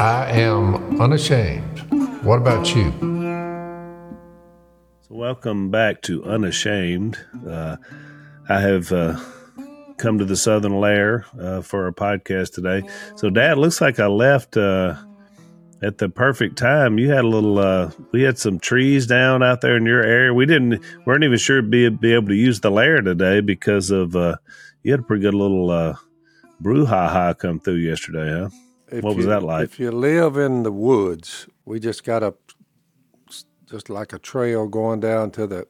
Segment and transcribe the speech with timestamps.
[0.00, 1.80] I am unashamed.
[2.24, 2.90] What about you?
[5.02, 7.18] So, welcome back to Unashamed.
[7.46, 7.76] Uh,
[8.48, 9.20] I have uh,
[9.98, 12.88] come to the Southern Lair uh, for our podcast today.
[13.16, 14.94] So, Dad, looks like I left uh,
[15.82, 16.98] at the perfect time.
[16.98, 17.58] You had a little.
[17.58, 20.32] Uh, we had some trees down out there in your area.
[20.32, 24.16] We didn't weren't even sure be be able to use the lair today because of
[24.16, 24.36] uh,
[24.82, 25.96] you had a pretty good little uh,
[26.62, 28.48] brouhaha come through yesterday, huh?
[28.90, 29.64] If What was you- that like?
[29.64, 32.34] If you live in the woods, we just got a
[33.66, 35.66] just like a trail going down to the.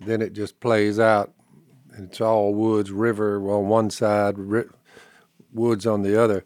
[0.00, 1.32] Then it just plays out,
[1.92, 4.68] and it's all woods, river on one side, ri-
[5.52, 6.44] woods on the other.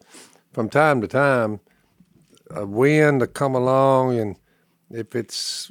[0.52, 1.60] From time to time,
[2.50, 4.36] a wind to come along, and
[4.90, 5.70] if it's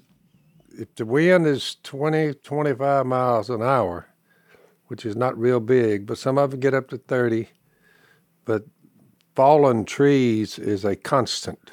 [0.78, 4.08] if the wind is 20, 25 miles an hour,
[4.88, 7.50] which is not real big, but some of them get up to 30.
[8.46, 8.66] But
[9.36, 11.72] fallen trees is a constant,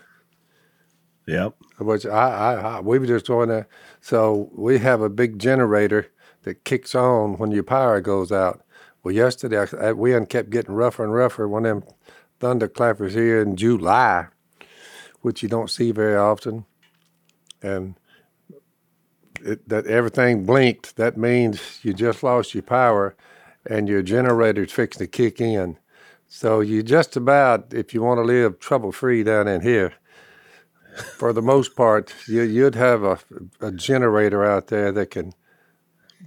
[1.26, 1.54] Yep.
[1.78, 3.68] which I, I, I we were just doing that.
[4.00, 6.08] So we have a big generator
[6.44, 8.62] that kicks on when your power goes out.
[9.04, 11.48] Well, yesterday I, wind kept getting rougher and rougher.
[11.48, 11.94] One of them
[12.40, 14.28] thunderclappers here in July,
[15.22, 16.66] which you don't see very often,
[17.62, 17.96] and
[19.42, 20.96] it, that everything blinked.
[20.96, 23.16] That means you just lost your power,
[23.68, 25.78] and your generator's fixing to kick in.
[26.28, 29.94] So you just about, if you want to live trouble free down in here,
[31.04, 33.18] for the most part, you, you'd have a,
[33.60, 35.34] a generator out there that can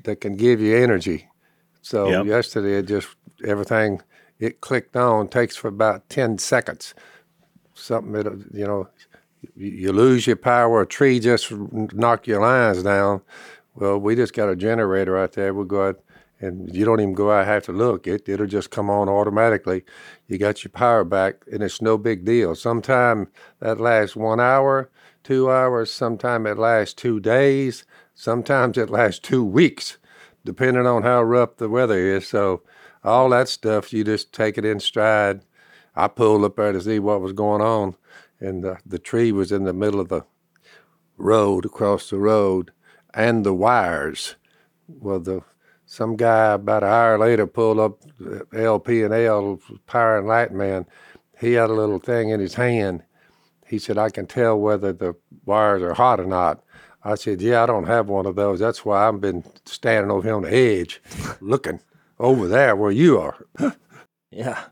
[0.03, 1.27] that can give you energy.
[1.81, 2.21] So Yep.
[2.21, 3.09] yesterday, it just
[3.45, 4.01] everything
[4.39, 6.95] it clicked on takes for about ten seconds.
[7.75, 8.89] Something that you know,
[9.55, 10.81] you, you lose your power.
[10.81, 13.21] A tree just knock your lines down.
[13.75, 15.53] Well, we just got a generator out there.
[15.53, 16.01] We'll go out
[16.41, 18.07] and you don't even go out have to look.
[18.07, 19.83] It it'll just come on automatically.
[20.27, 22.55] You got your power back, and it's no big deal.
[22.55, 23.27] Sometime
[23.59, 24.89] that lasts one hour,
[25.23, 25.91] two hours.
[25.91, 27.85] Sometime it lasts two days.
[28.15, 29.97] Sometimes it lasts two weeks,
[30.43, 32.27] depending on how rough the weather is.
[32.27, 32.63] So
[33.03, 35.41] all that stuff, you just take it in stride.
[35.95, 37.95] I pulled up there to see what was going on,
[38.39, 40.25] and the, the tree was in the middle of the
[41.17, 42.71] road across the road,
[43.13, 44.35] and the wires.
[44.87, 45.41] Well, the
[45.91, 47.99] some guy about an hour later pulled up
[48.55, 50.85] LP and L Power and Light Man.
[51.37, 53.03] He had a little thing in his hand.
[53.67, 55.15] He said, "I can tell whether the
[55.45, 56.63] wires are hot or not."
[57.03, 58.57] I said, "Yeah, I don't have one of those.
[58.57, 61.01] That's why I've been standing over here on the edge,
[61.41, 61.81] looking
[62.19, 63.45] over there where you are,
[64.31, 64.63] Yeah.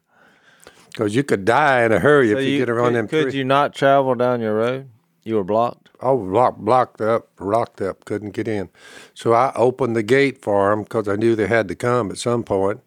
[0.87, 3.33] because you could die in a hurry So if you, get around could, them could
[3.33, 4.89] you not travel down your road?
[5.29, 5.91] You were blocked.
[6.01, 8.69] I was blocked, blocked up, locked up, couldn't get in.
[9.13, 12.17] So I opened the gate for them because I knew they had to come at
[12.17, 12.79] some point.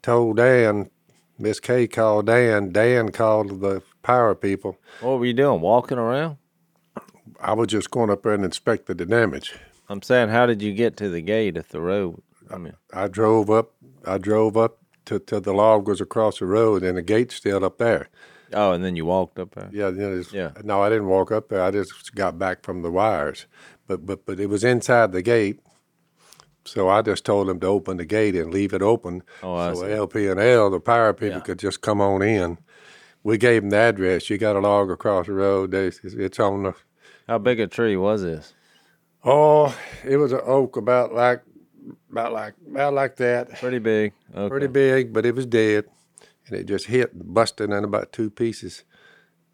[0.00, 0.88] Told Dan,
[1.38, 2.72] Miss Kay called Dan.
[2.72, 4.78] Dan called the power people.
[5.02, 5.60] What were you doing?
[5.60, 6.38] Walking around?
[7.38, 9.54] I was just going up there and inspected the damage.
[9.90, 12.22] I'm saying, how did you get to the gate if the road?
[12.50, 13.72] I mean, I drove up.
[14.06, 17.62] I drove up to, to the log was across the road, and the gate's still
[17.62, 18.08] up there.
[18.54, 19.68] Oh, and then you walked up there.
[19.72, 20.50] Yeah, you know, it's- Yeah.
[20.64, 21.62] No, I didn't walk up there.
[21.62, 23.46] I just got back from the wires,
[23.86, 25.60] but but but it was inside the gate.
[26.64, 29.74] So I just told them to open the gate and leave it open, Oh, I
[29.74, 29.92] so see.
[29.92, 31.40] LP and L, the power people, Yeah.
[31.40, 32.58] could just come on in.
[33.24, 34.30] We gave them the address.
[34.30, 35.72] You got a log across the road.
[35.72, 36.74] They, it's on the.
[37.28, 38.54] How big a tree was this?
[39.24, 41.42] Oh, it was an oak about like
[42.10, 43.50] about like about like that.
[43.60, 44.12] Pretty big.
[44.34, 44.48] Okay.
[44.48, 45.84] pretty big, but it was dead,
[46.46, 48.84] and it just hit, and busted in about two pieces.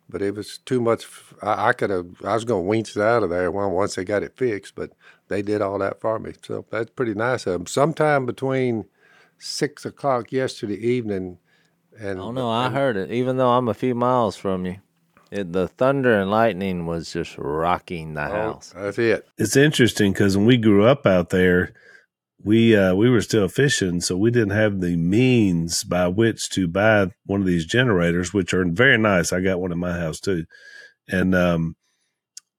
[0.08, 1.06] But it was too much.
[1.42, 2.06] I could have.
[2.24, 4.74] I was going to winch it out of there when, once they got it fixed,
[4.74, 4.92] but
[5.28, 6.32] they did all that for me.
[6.42, 7.66] So that's pretty nice of them.
[7.66, 8.86] Sometime between
[9.38, 11.38] six o'clock yesterday evening,
[11.98, 13.10] and Oh no, I heard it.
[13.10, 14.76] Even though I'm a few miles from you,
[15.30, 18.72] it, the thunder and lightning was just rocking the oh, house.
[18.74, 19.26] that's it.
[19.36, 21.74] It's interesting because when we grew up out there,
[22.42, 26.68] we uh, we were still fishing, so we didn't have the means by which to
[26.68, 29.32] buy one of these generators, which are very nice.
[29.32, 30.44] I got one in my house too,
[31.08, 31.76] and um,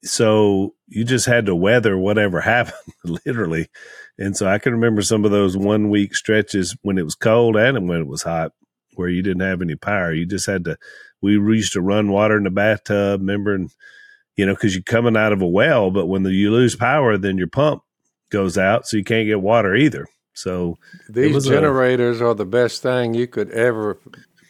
[0.04, 2.94] so you just had to weather whatever happened,
[3.26, 3.70] literally.
[4.18, 7.56] And so I can remember some of those one week stretches when it was cold
[7.56, 8.52] and when it was hot,
[8.96, 10.14] where you didn't have any power.
[10.14, 10.78] You just had to.
[11.22, 13.70] We used to run water in the bathtub, remember, and
[14.36, 17.18] you know, because you're coming out of a well, but when the, you lose power,
[17.18, 17.84] then your pump
[18.30, 20.06] goes out, so you can't get water either.
[20.34, 20.78] So
[21.10, 23.98] These was a- generators are the best thing you could ever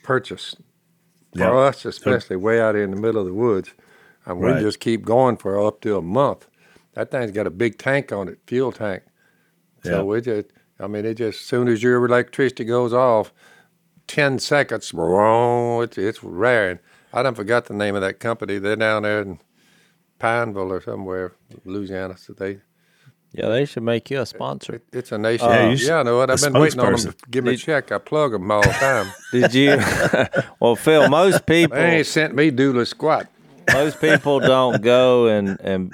[0.04, 0.56] purchase.
[1.34, 1.54] For Yeah.
[1.54, 3.74] us, especially way out in the middle of the woods.
[4.26, 4.62] And we Right.
[4.62, 6.48] just keep going for up to a month.
[6.94, 9.04] That thing's got a big tank on it, fuel tank.
[9.84, 10.02] So Yeah.
[10.04, 10.48] we just,
[10.80, 13.32] I mean, it just, as soon as your electricity goes off,
[14.08, 14.92] ten seconds.
[14.92, 16.80] Whoa, it's it's raring.
[17.14, 18.58] I don't forgot the name of that company.
[18.58, 19.40] They're down there in
[20.20, 21.34] Pineville or somewhere,
[21.64, 22.18] Louisiana.
[22.18, 22.60] So they
[23.32, 24.76] Yeah, they should make you a sponsor.
[24.76, 25.48] it, it's a nation.
[25.48, 26.32] Yeah, yeah, you I know what.
[26.32, 27.92] I've been waiting on them to give me a check.
[27.92, 29.12] I plug them all the time.
[29.32, 29.78] Did you?
[30.60, 33.28] well, Phil, most people they ain't sent me doodle squat.
[33.72, 35.94] most people don't go and and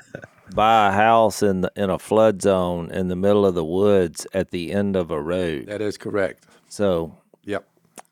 [0.53, 4.25] buy a house in the, in a flood zone in the middle of the woods
[4.33, 5.65] at the end of a road.
[5.67, 6.45] That is correct.
[6.69, 7.67] So Yep.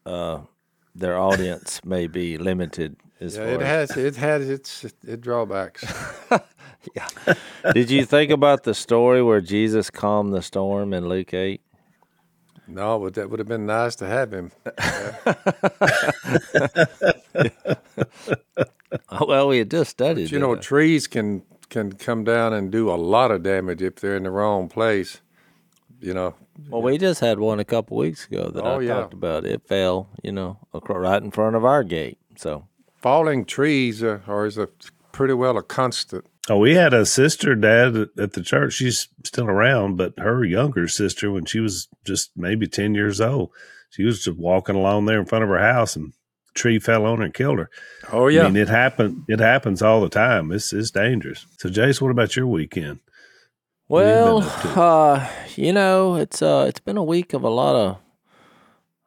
[0.05, 0.39] Uh,
[0.95, 5.21] their audience may be limited as Yeah, far it as has it has its it
[5.21, 5.83] drawbacks.
[6.95, 7.07] yeah.
[7.73, 11.61] Did you think about the story where Jesus calmed the storm in Luke 8?
[12.67, 14.51] no, but that would have been nice to have him.
[19.19, 20.31] Well, we had just studied.
[20.31, 20.61] You know, it.
[20.61, 24.29] trees can can come down and do a lot of damage if they're in the
[24.31, 25.19] wrong place.
[25.99, 26.35] You know,
[26.69, 28.93] well, we just had one a couple weeks ago that Oh, I yeah.
[28.95, 29.45] talked about.
[29.45, 30.57] It fell, you know,
[30.89, 32.17] right in front of our gate.
[32.37, 32.67] So,
[33.03, 34.67] falling trees are, are is a
[35.11, 36.25] pretty well a constant.
[36.49, 38.73] Oh, we had a sister, dad, at- at the church.
[38.73, 43.51] She's still around, but her younger sister, when she was just maybe 10 years old,
[43.91, 46.11] she was just walking along there in front of her house and
[46.49, 47.69] a tree fell on her and killed her.
[48.11, 49.23] Oh yeah, I mean, it happened.
[49.27, 50.51] It happens all the time.
[50.51, 51.45] It's it's dangerous.
[51.59, 52.99] So, Jase, what about your weekend?
[53.87, 54.39] What you well,
[54.75, 57.97] uh, you know, it's uh, it's been a week of a lot of,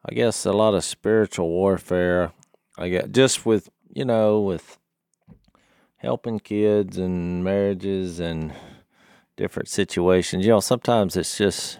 [0.05, 2.31] I guess, a lot of spiritual warfare.
[2.77, 4.77] I guess just with you know with
[5.95, 8.53] helping kids and marriages and
[9.35, 10.45] different situations.
[10.45, 11.79] You know, sometimes it's just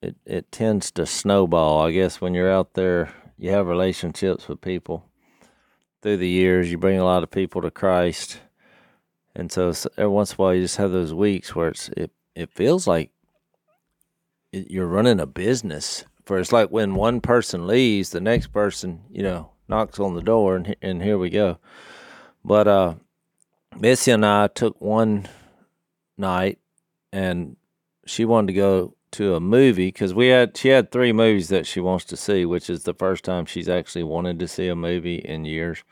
[0.00, 1.82] it it tends to snowball.
[1.82, 5.04] I guess when you're out there, you have relationships with people
[6.00, 6.70] through the years.
[6.70, 8.40] You bring a lot of people to Christ,
[9.36, 12.12] and so every once in a while you just have those weeks where it's it
[12.34, 13.10] it feels like
[14.52, 16.06] you're running a business.
[16.24, 20.22] For it's like when one person leaves, the next person you know knocks on the
[20.22, 21.58] door, and and here we go.
[22.44, 22.94] But uh,
[23.78, 25.28] Missy and I took one
[26.16, 26.58] night,
[27.12, 27.56] and
[28.06, 31.66] she wanted to go to a movie because we had she had three movies that
[31.66, 34.76] she wants to see, which is the first time she's actually wanted to see a
[34.76, 35.84] movie in years.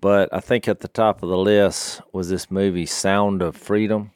[0.00, 4.10] But I think at the top of the list was this movie, Sound of Freedom.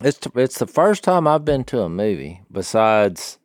[0.00, 3.38] It's it's the first time I've been to a movie besides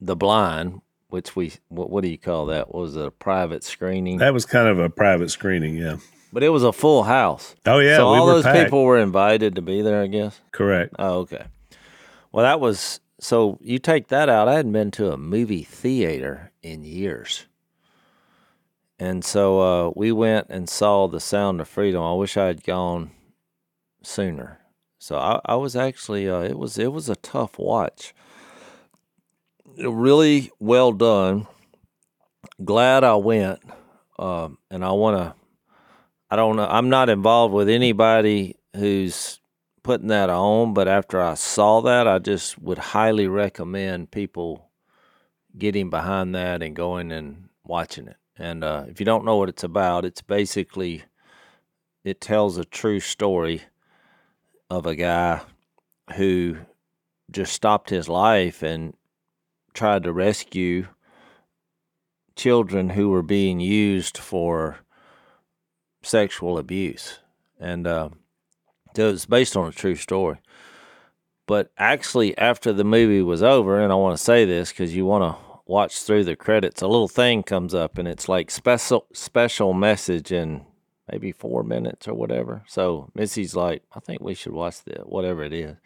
[0.00, 0.81] The Blind,
[1.12, 2.72] which we what, what do you call that?
[2.72, 4.18] What was it a private screening?
[4.18, 5.76] That was kind of a private screening.
[5.76, 5.98] Yeah.
[6.32, 7.54] but it was a full house.
[7.66, 7.96] Oh, yeah.
[7.96, 8.64] so we all those packed.
[8.64, 10.40] people were invited to be there, I guess.
[10.52, 10.94] Correct.
[10.98, 11.44] Oh, okay.
[12.32, 13.58] Well, that was so.
[13.60, 14.48] You take that out.
[14.48, 17.44] I hadn't been to a movie theater in years,
[18.98, 22.02] and so uh, we went and saw The Sound of Freedom.
[22.02, 23.10] I wish I had gone
[24.02, 24.60] sooner.
[24.98, 26.26] So I, I was actually.
[26.26, 26.78] Uh, it was.
[26.78, 28.14] It was a tough watch.
[29.78, 31.46] Really well done.
[32.62, 33.60] Glad I went,
[34.18, 35.34] um, and I want to.
[36.30, 36.66] I don't know.
[36.66, 39.40] I'm not involved with anybody who's
[39.82, 44.70] putting that on, but after I saw that, I just would highly recommend people
[45.56, 48.16] getting behind that and going and watching it.
[48.36, 51.04] And uh, if you don't know what it's about, it's basically
[52.04, 53.62] it tells a true story
[54.70, 55.40] of a guy
[56.16, 56.58] who
[57.30, 58.94] just stopped his life and
[59.74, 60.88] tried to rescue
[62.36, 64.78] children who were being used for
[66.02, 67.18] sexual abuse.
[67.60, 68.10] And uh,
[68.96, 70.38] so it's based on a true story.
[71.46, 75.04] But actually, after the movie was over, and I want to say this because you
[75.04, 79.06] want to watch through the credits, a little thing comes up, and it's like special
[79.12, 80.64] special message in
[81.10, 82.62] maybe four minutes or whatever.
[82.68, 85.76] So Missy's like, I think we should watch the whatever it is.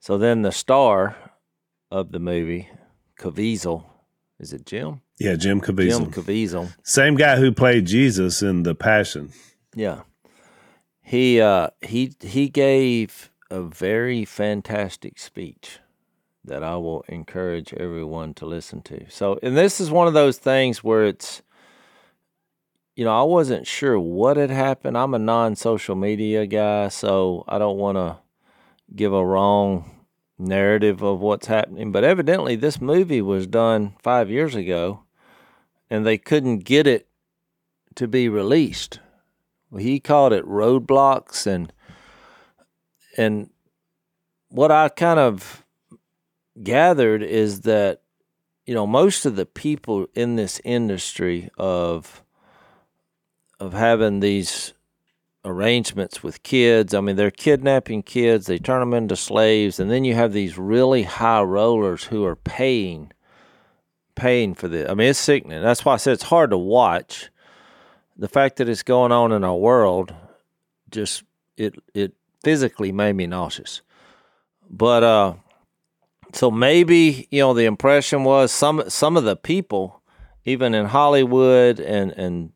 [0.00, 1.16] So then the star
[1.90, 2.68] of the movie,
[3.18, 3.84] Caviezel,
[4.38, 5.00] is it Jim?
[5.18, 6.10] Yeah, Jim Jim Caviezel.
[6.10, 6.74] Caviezel.
[6.84, 9.32] Same guy who played Jesus in The Passion.
[9.74, 10.02] Yeah.
[11.02, 15.78] He uh he he gave a very fantastic speech
[16.44, 19.10] that I will encourage everyone to listen to.
[19.10, 21.42] So and this is one of those things where it's
[22.94, 24.98] you know, I wasn't sure what had happened.
[24.98, 28.18] I'm a non-social media guy, so I don't want to
[28.94, 29.97] give a wrong
[30.38, 35.02] narrative of what's happening, but evidently this movie was done 5 years ago
[35.90, 37.08] and they couldn't get it
[37.96, 39.00] to be released.
[39.76, 41.72] He called it roadblocks and
[43.16, 43.50] and
[44.48, 45.64] what I kind of
[46.62, 48.02] gathered is that
[48.64, 52.22] you know most of the people in this industry of
[53.60, 54.72] of having these
[55.44, 60.04] arrangements with kids I mean they're kidnapping kids they turn them into slaves and then
[60.04, 63.12] you have these really high rollers who are paying
[64.18, 64.90] paying for this.
[64.90, 65.62] I mean, it's sickening.
[65.62, 67.30] That's why I said it's hard to watch.
[68.16, 70.12] The fact that it's going on in our world,
[70.90, 71.22] just
[71.56, 73.80] it it physically made me nauseous.
[74.68, 75.34] But uh,
[76.32, 80.02] so maybe you know the impression was some some of the people,
[80.44, 82.52] even in Hollywood and and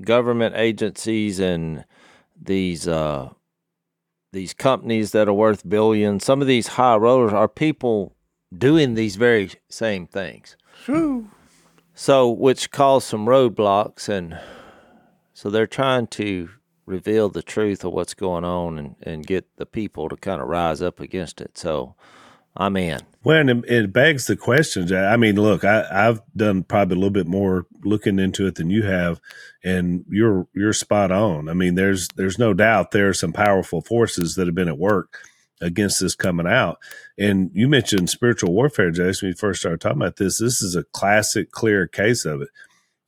[0.00, 1.84] government agencies and
[2.44, 3.30] these uh,
[4.32, 8.14] these companies that are worth billions, some of these high rollers are people
[8.56, 10.56] doing these very same things.
[10.84, 11.28] True.
[11.94, 14.38] So, which caused some roadblocks, and
[15.34, 16.48] so they're trying to
[16.86, 20.48] reveal the truth of what's going on and, and get the people to kind of
[20.48, 21.58] rise up against it.
[21.58, 21.94] So,
[22.56, 23.00] I'm in.
[23.24, 24.92] Well, and it, it begs the question.
[24.94, 28.68] I mean, look, I, I've done probably a little bit more looking into it than
[28.68, 29.20] you have,
[29.64, 31.48] and you're you're spot on.
[31.48, 34.78] I mean, there's there's no doubt there are some powerful forces that have been at
[34.78, 35.20] work
[35.60, 36.78] against this coming out.
[37.16, 39.26] And you mentioned spiritual warfare, Jason.
[39.26, 42.48] When you first started talking about this, this is a classic, clear case of it.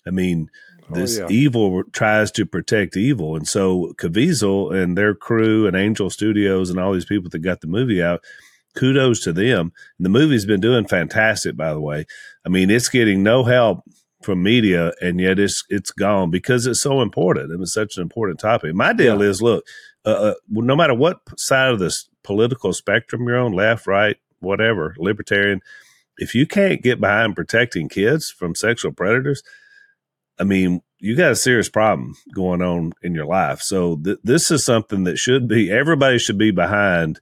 [0.06, 0.48] I mean,
[0.90, 1.26] oh, this yeah.
[1.28, 6.78] evil tries to protect evil, and so Caviezel and their crew and Angel Studios and
[6.78, 8.22] all these people that got the movie out
[8.74, 9.72] kudos to them.
[9.98, 12.06] The movie's been doing fantastic, by the way.
[12.44, 13.82] I mean, it's getting no help
[14.22, 17.52] from media, and yet it's it's gone because it's so important.
[17.52, 18.74] and it's such an important topic.
[18.74, 19.64] My deal is, look,
[20.04, 24.94] uh, uh, no matter what side of this political spectrum you're on, left, right, whatever,
[24.98, 25.60] libertarian,
[26.18, 29.42] if you can't get behind protecting kids from sexual predators,
[30.38, 33.60] I mean, you got a serious problem going on in your life.
[33.60, 37.20] So th- this is something that should be everybody should be behind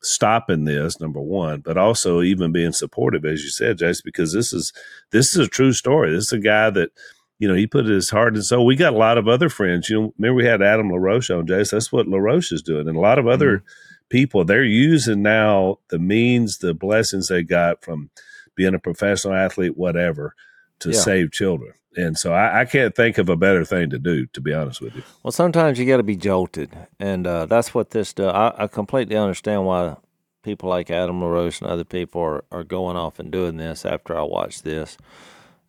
[0.00, 4.52] stopping this number one but also even being supportive as you said jason because this
[4.52, 4.72] is
[5.10, 6.12] this is a true story.
[6.12, 6.90] This is a guy that
[7.38, 8.66] you know he put his heart and soul.
[8.66, 9.88] We got a lot of other friends.
[9.88, 11.76] You know remember we had adam laroche on jason?
[11.76, 12.88] That's what laroche is doing.
[12.88, 13.66] And a lot of other mm-hmm.
[14.08, 18.10] people they're using now the means the blessings they got from
[18.54, 20.34] being a professional athlete whatever
[20.80, 21.00] to Yeah.
[21.00, 24.40] save children and so I, I can't think of a better thing to do to
[24.40, 27.90] be honest with you Well, sometimes you got to be jolted, and uh, that's what
[27.90, 28.32] this does.
[28.32, 29.96] I, I completely understand why
[30.42, 34.16] people like Adam LaRoche and other people are, are going off and doing this after
[34.16, 34.96] I watched this.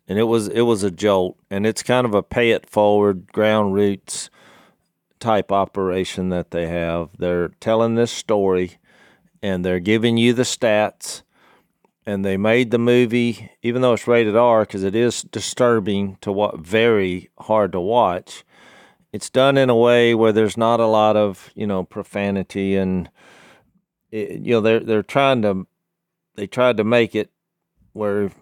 [0.08, 3.30] And it was it was a jolt, and it's kind of a pay it forward,
[3.32, 4.30] ground roots
[5.20, 7.10] type operation that they have.
[7.18, 8.78] They're telling this story,
[9.42, 11.22] and they're giving you the stats.
[12.10, 16.32] And they made the movie, even though it's rated R, because it is disturbing to
[16.32, 18.44] what very hard to watch.
[19.12, 23.08] It's done in a way where there's not a lot of you know profanity and
[24.10, 25.68] it, you know they're they're trying to
[26.34, 27.30] they tried to make it
[27.92, 28.32] where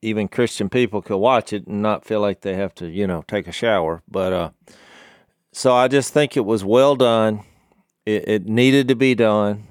[0.00, 3.24] even Christian people could watch it and not feel like they have to you know
[3.28, 4.02] take a shower.
[4.08, 4.50] But uh
[5.52, 7.40] so I just think it was well done.
[8.06, 9.66] It, it needed to be done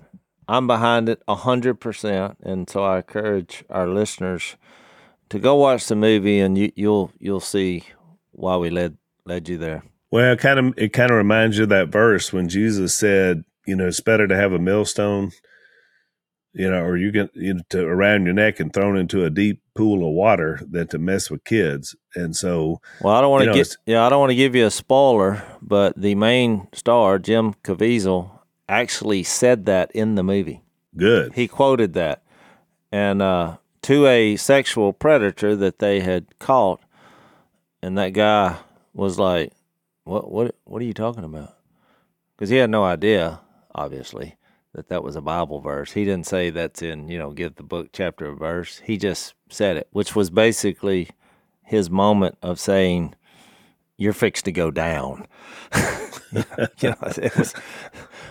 [0.47, 4.55] I'm behind it a hundred percent and so I encourage our listeners
[5.29, 7.83] to go watch the movie and you, you'll you'll see
[8.31, 9.83] why we led led you there.
[10.11, 13.43] Well, it kind of it kind of reminds you of that verse when Jesus said,
[13.65, 15.31] you know, it's better to have a millstone,
[16.53, 19.29] you know, or you get you know, to around your neck and thrown into a
[19.29, 21.95] deep pool of water than to mess with kids.
[22.13, 24.35] And so, Well, I don't want You to know, get yeah, I don't want to
[24.35, 28.34] give you a spoiler, but the main star Jim Caviezel
[28.67, 30.61] actually said that in the movie.
[30.95, 31.33] good.
[31.33, 32.23] He quoted that,
[32.91, 36.81] and uh, to a sexual predator that they had caught,
[37.81, 38.57] and that guy
[38.93, 39.53] was like,
[40.03, 40.31] "What?
[40.31, 40.55] What?
[40.63, 41.55] What are you talking about?"
[42.35, 43.41] Because he had no idea,
[43.73, 44.35] obviously,
[44.73, 45.93] that that was a Bible verse.
[45.93, 48.81] He didn't say that's in, you know, give the book chapter or verse.
[48.83, 51.09] He just said it, which was basically
[51.63, 53.15] his moment of saying,
[53.97, 55.27] "You're fixed to go down."
[56.79, 57.53] you know, it was,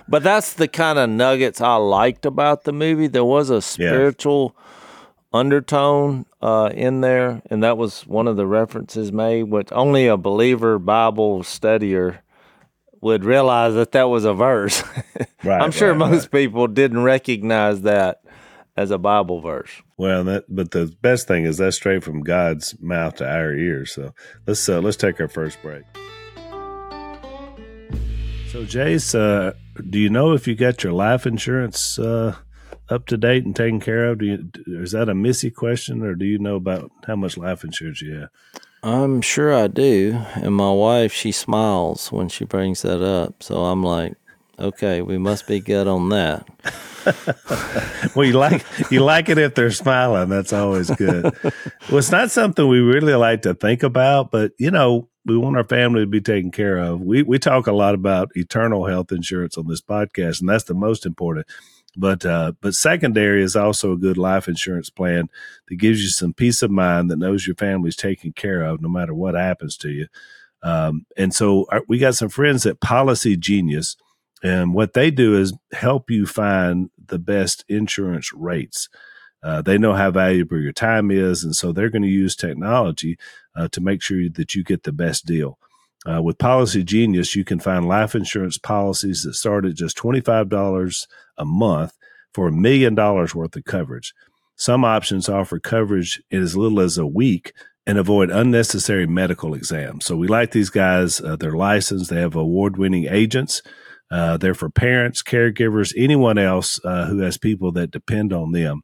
[0.09, 3.07] but that's the kind of nuggets I liked about the movie.
[3.07, 4.57] There was a spiritual
[5.33, 10.17] undertone uh, in there, and that was one of the references made, which only a
[10.17, 12.19] believer Bible studier
[13.01, 14.83] would realize that that was a verse.
[15.45, 18.23] Right, I'm sure right, most people didn't recognize that
[18.79, 19.71] as a Bible verse.
[19.99, 23.93] Well, that but the best thing is that's straight from God's mouth to our ears.
[23.93, 24.15] So
[24.47, 25.83] let's uh, let's take our first break.
[28.55, 29.55] So, Jase, uh,
[29.91, 32.37] do you know if you got your life insurance uh,
[32.89, 34.19] up to date and taken care of?
[34.21, 34.49] Do you,
[34.81, 38.15] is that a Missy question, or do you know about how much life insurance you
[38.15, 38.29] have?
[38.85, 40.21] I'm sure I do.
[40.37, 43.43] And my wife, she smiles when she brings that up.
[43.43, 44.15] So I'm like,
[44.57, 46.47] okay, we must be good on that.
[48.15, 50.31] Well, you like you like it if they're smiling.
[50.31, 51.25] That's always good.
[51.45, 55.57] well, it's not something we really like to think about, but you know, we want
[55.57, 57.01] our family to be taken care of.
[57.01, 60.75] We we talk a lot about eternal health insurance on this podcast, and that's the
[60.75, 61.47] most important.
[61.97, 65.29] But uh, but secondary is also a good life insurance plan
[65.69, 68.89] that gives you some peace of mind that knows your family's taken care of no
[68.89, 70.07] matter what happens to you.
[70.63, 73.97] Um, and so our, we got some friends at Policy Genius,
[74.43, 78.89] and what they do is help you find the best insurance rates.
[79.43, 83.19] Uh, they know how valuable your time is, and so they're going to use technology
[83.57, 85.59] uh, to make sure that you get the best deal.
[86.07, 91.07] Uh, with Policy Genius, you can find life insurance policies that start at just $25
[91.39, 91.97] a month
[92.33, 94.13] for a million dollars worth of coverage.
[94.57, 97.53] Some options offer coverage in as little as a week
[97.87, 100.05] and avoid unnecessary medical exams.
[100.07, 101.21] So we like these guys.
[101.21, 103.63] Uh, they're licensed, they have award winning agents.
[104.11, 108.83] Uh, they're for parents, caregivers, anyone else uh, who has people that depend on them.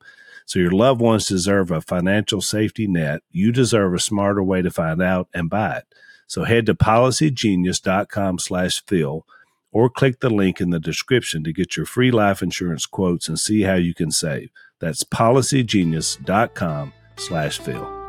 [0.51, 3.23] So your loved ones deserve a financial safety net.
[3.31, 5.85] You deserve a smarter way to find out and buy it.
[6.27, 9.25] So head to policygenius.com slash Phil
[9.71, 13.39] or click the link in the description to get your free life insurance quotes and
[13.39, 14.51] see how you can save.
[14.81, 18.01] That's policygenius.com slash Phil.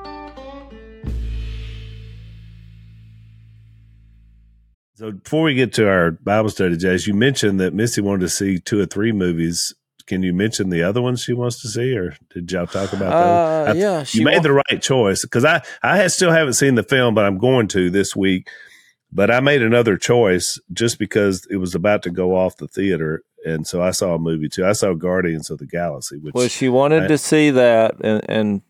[4.95, 8.29] So before we get to our Bible study, Jase, you mentioned that Missy wanted to
[8.29, 9.75] see two or three movies.
[10.11, 13.13] Can you mention the other ones she wants to see, or did y'all talk about
[13.13, 13.77] Uh, those?
[13.77, 16.83] Yeah, she you made wa- the right choice because I I still haven't seen the
[16.83, 18.49] film, but I'm going to this week.
[19.13, 23.23] But I made another choice just because it was about to go off the theater,
[23.45, 24.65] and so I saw a movie too.
[24.65, 28.21] I saw Guardians of the Galaxy, which Well, she wanted I- to see that, and,
[28.29, 28.61] and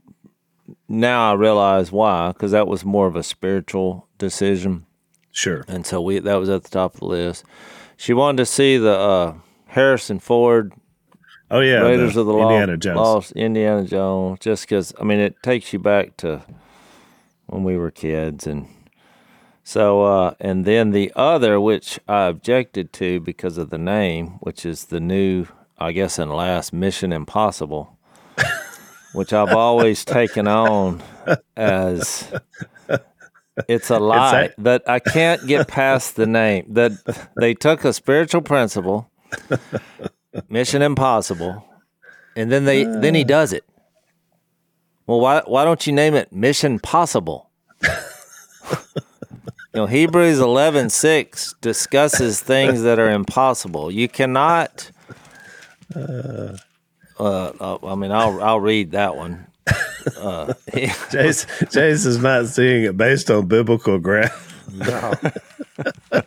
[0.88, 4.86] now I realize why, because that was more of a spiritual decision,
[5.32, 7.46] sure, and so we that was at the top of the list.
[7.98, 9.34] She wanted to see the uh,
[9.66, 10.74] Harrison Ford
[11.52, 12.98] oh yeah, Raiders of the Indiana Jones.
[12.98, 16.42] Lost Indiana Jones, just because I mean it takes you back to
[17.48, 18.68] when we were kids, and
[19.64, 24.66] so uh, and then the other, which I objected to because of the name, which
[24.66, 25.46] is the new,
[25.78, 27.98] I guess, and last Mission Impossible,
[29.14, 31.04] which I've always taken on
[31.56, 32.32] as.
[33.68, 36.66] It's a lie that I can't get past the name.
[36.70, 39.12] That they took a spiritual principle,
[40.50, 41.66] Mission Impossible,
[42.36, 43.64] and then they then he does it.
[45.08, 47.50] Well, why why don't you name it Mission Possible?
[47.84, 47.90] you
[49.74, 53.92] know, Hebrews eleven six discusses things that are impossible.
[53.92, 54.92] You cannot.
[55.94, 56.58] Uh,
[57.20, 59.48] uh, I mean, I'll I'll read that one.
[60.18, 60.54] Uh,
[61.12, 64.32] Jase, Jase is not seeing it based on biblical ground.
[64.74, 65.14] No.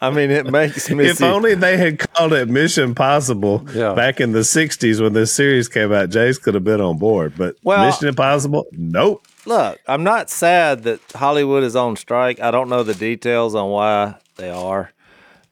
[0.00, 1.06] I mean, it makes me.
[1.06, 3.94] If only they had called it Mission Possible Yeah.
[3.94, 7.34] back in the '60s when this series came out, Jase could have been on board.
[7.36, 9.22] But Well- Mission Impossible, nope.
[9.46, 12.40] Look, I'm not sad that Hollywood is on strike.
[12.40, 14.90] I don't know the details on why they are,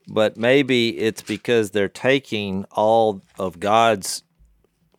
[0.08, 4.24] but maybe it's because they're taking all of God's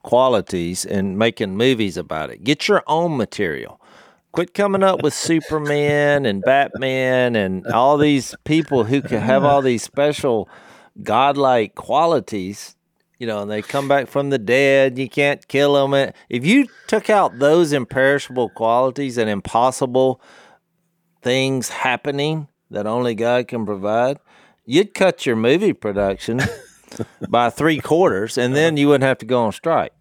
[0.02, 2.44] qualities and making movies about it.
[2.44, 3.82] Get your own material.
[4.36, 9.62] Quit coming up with Superman and Batman and all these people who can have all
[9.62, 10.50] these special
[11.02, 12.76] godlike qualities
[13.18, 14.98] you know, and they come back from the dead.
[14.98, 16.12] You can't kill them.
[16.30, 20.20] If you took out those imperishable qualities and impossible
[21.22, 24.20] things happening that only God can provide,
[24.66, 26.42] you'd cut your movie production
[27.30, 29.94] by three quarters, and then you wouldn't have to go on strike.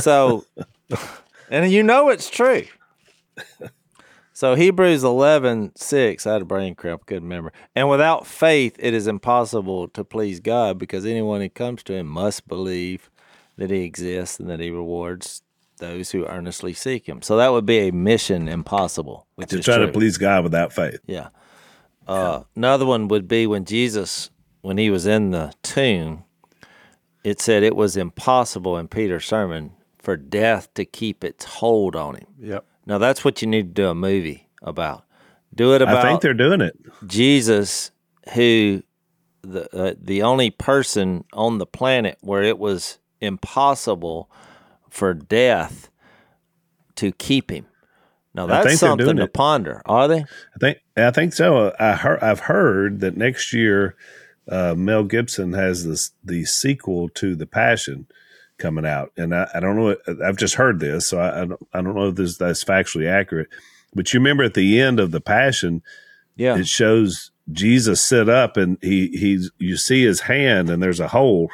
[0.00, 0.44] So,
[1.50, 2.66] and you know it's true.
[4.36, 7.52] So Hebrews eleven six, I had a brain cramp, couldn't remember.
[7.76, 12.08] And without faith, it is impossible to please God because anyone who comes to Him
[12.08, 13.10] must believe
[13.56, 15.42] that He exists and that He rewards
[15.78, 17.22] those who earnestly seek Him.
[17.22, 19.86] So that would be a mission impossible, which To is try true.
[19.86, 20.98] to please God without faith.
[21.06, 21.28] Yeah.
[22.08, 24.30] Uh, Another one would be when Jesus,
[24.62, 26.24] when he was in the tomb,
[27.22, 32.16] it said it was impossible in Peter's sermon for death to keep its hold on
[32.16, 32.26] him.
[32.40, 32.66] Yep.
[32.86, 35.04] Now that's what you need to do a movie about.
[35.54, 36.76] Do it about I think they're doing it.
[37.06, 37.90] Jesus,
[38.34, 38.82] who
[39.42, 44.30] the uh, the only person on the planet where it was impossible
[44.90, 45.90] for death
[46.96, 47.66] to keep him.
[48.34, 49.32] Now that's something to it.
[49.32, 49.82] ponder.
[49.86, 50.20] Are they?
[50.20, 51.72] I think I think so.
[51.78, 53.96] I heard I've heard that next year
[54.48, 58.06] uh, Mel Gibson has this the sequel to The Passion
[58.58, 59.96] coming out, and I, I don't know.
[60.24, 63.08] I've just heard this, so I, I don't I don't know if this that's factually
[63.08, 63.48] accurate.
[63.94, 65.82] But you remember at the end of The Passion,
[66.36, 66.56] Yeah.
[66.58, 71.08] it shows Jesus sit up, and he he's you see his hand, and there's a
[71.08, 71.50] hole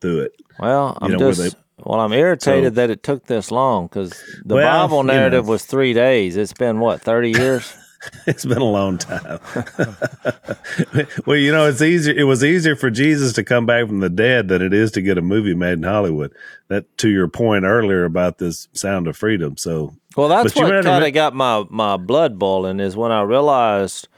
[0.00, 0.32] through it.
[0.58, 4.10] Well, I'm know, just they- well, I'm irritated So- that it took this long because
[4.44, 5.12] the Well, Bible you know.
[5.12, 6.36] narrative was three days.
[6.36, 7.72] It's been what thirty years.
[8.26, 9.40] it's been a long time.
[11.26, 12.14] well, you know, it's easier.
[12.14, 15.02] It was easier for Jesus to come back from the dead than it is to
[15.02, 16.32] get a movie made in Hollywood.
[16.68, 19.56] That to your point earlier about this Sound of Freedom.
[19.56, 23.22] So, Well, that's what kind re- of got my my blood boiling is when I
[23.22, 24.08] realized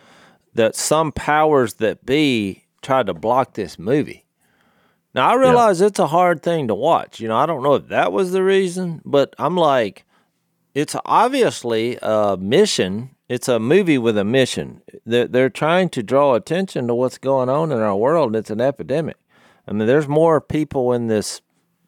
[0.54, 4.24] that some powers that be tried to block this movie.
[5.14, 7.20] Now I realize it's a hard thing to watch.
[7.20, 10.04] You know, I don't know if that was the reason, but I'm like,
[10.74, 13.10] it's obviously a mission.
[13.30, 14.82] It's a movie with a mission.
[15.06, 18.30] They're, they're trying to draw attention to what's going on in our world.
[18.30, 19.16] And it's an epidemic.
[19.68, 21.40] I mean, there's more people in this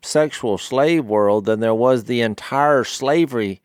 [0.02, 3.61] sexual slave world than there was the entire slavery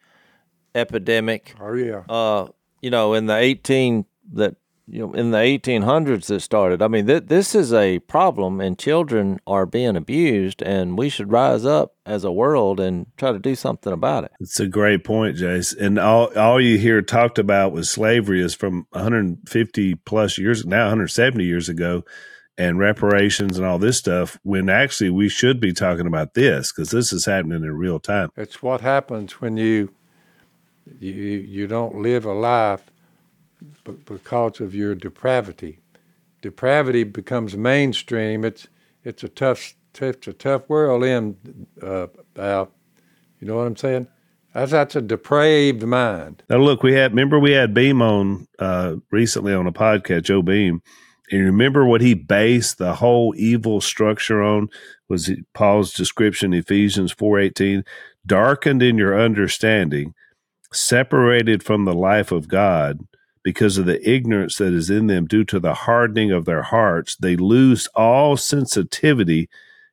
[0.73, 2.01] epidemic Oh yeah.
[2.09, 2.47] uh,
[2.81, 4.55] you know, in the eighteen that
[4.88, 6.82] you know in the eighteen hundreds that started.
[6.82, 11.32] I mean, th- this is a problem, and children are being abused, and we should
[11.32, 14.32] rise up as a world and try to do something about it.
[14.39, 15.73] It's a great point, Jase.
[15.73, 20.84] And all all you hear talked about with slavery is from 150 plus years now,
[20.86, 22.04] 170 years ago,
[22.58, 24.39] and reparations and all this stuff.
[24.43, 28.30] When actually we should be talking about this because this is happening in real time.
[28.38, 29.93] It's what happens when you
[31.00, 32.84] you you don't live a life
[33.84, 35.80] b- because of your depravity.
[36.41, 38.46] Depravity becomes mainstream.
[38.46, 38.67] It's
[39.04, 42.08] it's a tough it's a tough world in uh.
[43.39, 44.08] You know what I'm saying?
[44.54, 46.43] That's that's a depraved mind.
[46.50, 50.41] Now, look, we had remember we had Beam on uh, recently on a podcast, Joe
[50.41, 50.82] Beam,
[51.32, 54.70] and remember what he based the whole evil structure on
[55.08, 57.84] was Paul's description, Ephesians four eighteen,
[58.26, 60.15] darkened in your understanding,
[60.74, 63.06] separated from the life of God
[63.47, 67.15] because of the ignorance that is in them due to the hardening of their hearts.
[67.15, 69.47] They lose all sensitivity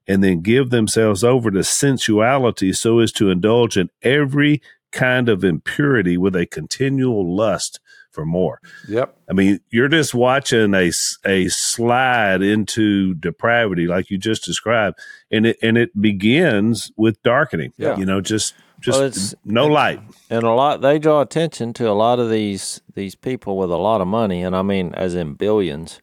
[0.08, 5.44] and then give themselves over to sensuality so as to indulge in every kind of
[5.44, 7.78] impurity with a continual lust
[8.10, 8.60] for more.
[8.88, 9.16] Yep.
[9.30, 10.90] I mean, you're just watching a,
[11.24, 14.98] a slide into depravity like you just described
[15.30, 17.72] and it and it begins with darkening.
[17.76, 17.96] Yeah.
[17.98, 18.52] You know, just
[18.84, 20.00] just Well, it's- no light.
[20.30, 23.76] And a lot they draw attention to a lot of these these people with a
[23.76, 26.00] lot of money, and I mean as in billions.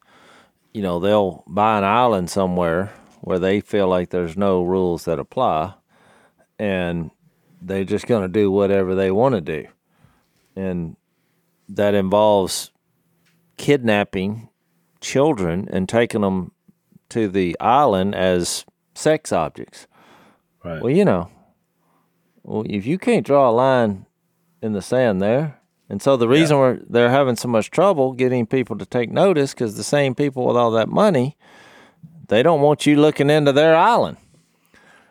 [0.74, 5.18] You know, they'll buy an island somewhere where they feel like there's no rules that
[5.18, 5.74] apply,
[6.58, 7.10] and
[7.60, 9.66] they're just going to do whatever they want to do,
[10.56, 10.96] and
[11.68, 12.70] that involves
[13.56, 14.48] kidnapping
[15.00, 16.52] children and taking them
[17.10, 18.64] to the island as
[18.94, 19.86] sex objects.
[20.64, 20.80] Right.
[20.82, 21.28] Well, you know,
[22.42, 24.06] well, if you can't draw a line
[24.60, 28.46] in the sand there, and so the reason we're they're having so much trouble getting
[28.46, 31.36] people to take notice because the same people with all that money,
[32.28, 34.16] they don't want you looking into their island.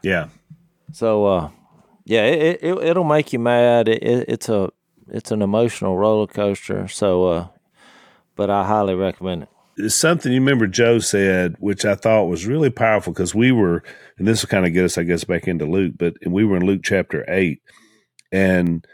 [0.01, 0.29] Yeah.
[0.91, 1.49] So, uh,
[2.05, 3.87] yeah, it, it it'll make you mad.
[3.87, 4.71] It, it, it's a
[5.07, 6.87] it's an emotional roller coaster.
[6.87, 7.47] So, uh,
[8.35, 9.49] but I highly recommend it.
[9.87, 13.83] Something you remember Joe said, which I thought was really powerful because we were,
[14.17, 16.57] and this will kind of get us, I guess, back into Luke, but we were
[16.57, 17.61] in Luke chapter eight.
[18.31, 18.85] And,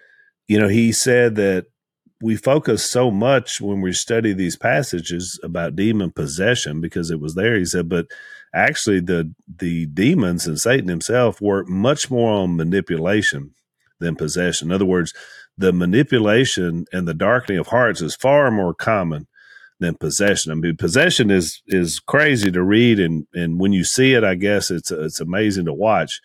[0.48, 1.66] you know, he said that
[2.22, 7.36] we focus so much when we study these passages about demon possession because it was
[7.36, 7.58] there.
[7.58, 8.08] He said, but
[8.54, 13.54] actually the the demons and Satan himself work much more on manipulation
[14.00, 14.70] than possession.
[14.70, 15.14] In other words,
[15.58, 19.28] the manipulation and the darkening of hearts is far more common
[19.80, 20.52] than possession.
[20.52, 24.36] I mean, possession is is crazy to read, and and when you see it, I
[24.36, 26.20] guess it's it's amazing to watch.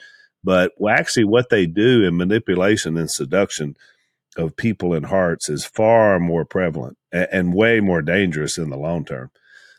[0.45, 3.77] But actually, what they do in manipulation and seduction
[4.37, 8.77] of people and hearts is far more prevalent and, and way more dangerous in the
[8.79, 9.31] long term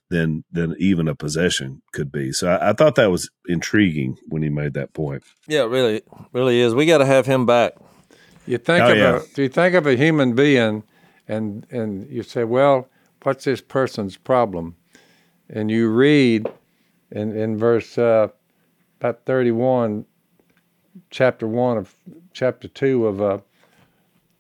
[0.10, 2.32] than than even a possession could be.
[2.32, 5.24] So I, I thought that was intriguing when he made that point.
[5.48, 6.76] Yeah, it really, really is.
[6.76, 7.74] We got to have him back.
[8.46, 9.22] You think Oh, of yeah.
[9.38, 10.84] a you think of a human being,
[11.28, 12.88] and and you say, well,
[13.24, 14.76] what's this person's problem?
[15.50, 16.48] And you read
[17.12, 18.28] in in verse uh,
[19.00, 20.06] about thirty one,
[21.10, 21.96] chapter one of
[22.34, 23.40] chapter two of uh,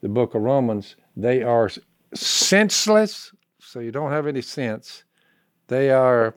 [0.01, 0.95] the book of Romans.
[1.15, 1.69] They are
[2.13, 5.03] senseless, so you don't have any sense.
[5.67, 6.35] They are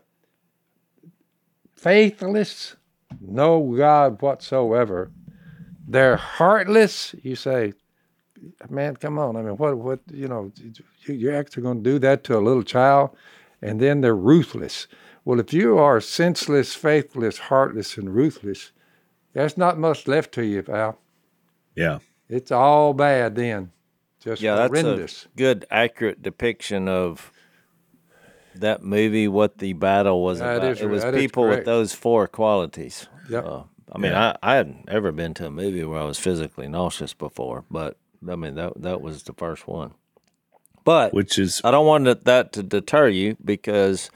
[1.74, 2.76] faithless,
[3.20, 5.11] no God whatsoever.
[5.88, 7.14] They're heartless.
[7.22, 7.74] You say,
[8.68, 9.37] man, come on.
[9.37, 10.53] I mean, what, what, you know,
[11.07, 13.11] you- you're actually going to do that to a little child?
[13.62, 14.87] And then they're ruthless.
[15.25, 18.72] Well, if you are senseless, faithless, heartless, and ruthless,
[19.33, 20.99] there's not much left to you, Val.
[21.75, 23.70] Yeah, It's all bad then.
[24.20, 27.31] Just Yeah, that's a good, accurate depiction of
[28.55, 29.29] that movie.
[29.29, 30.72] What the battle was That about.
[30.72, 33.09] is- it was people with those four qualities.
[33.29, 33.44] Yep.
[33.46, 36.66] Uh, I mean, I, I hadn't ever been to a movie where I was physically
[36.68, 37.96] nauseous before, but
[38.29, 39.95] I mean that that was the first one.
[40.85, 44.11] But which is I don't want that to deter you because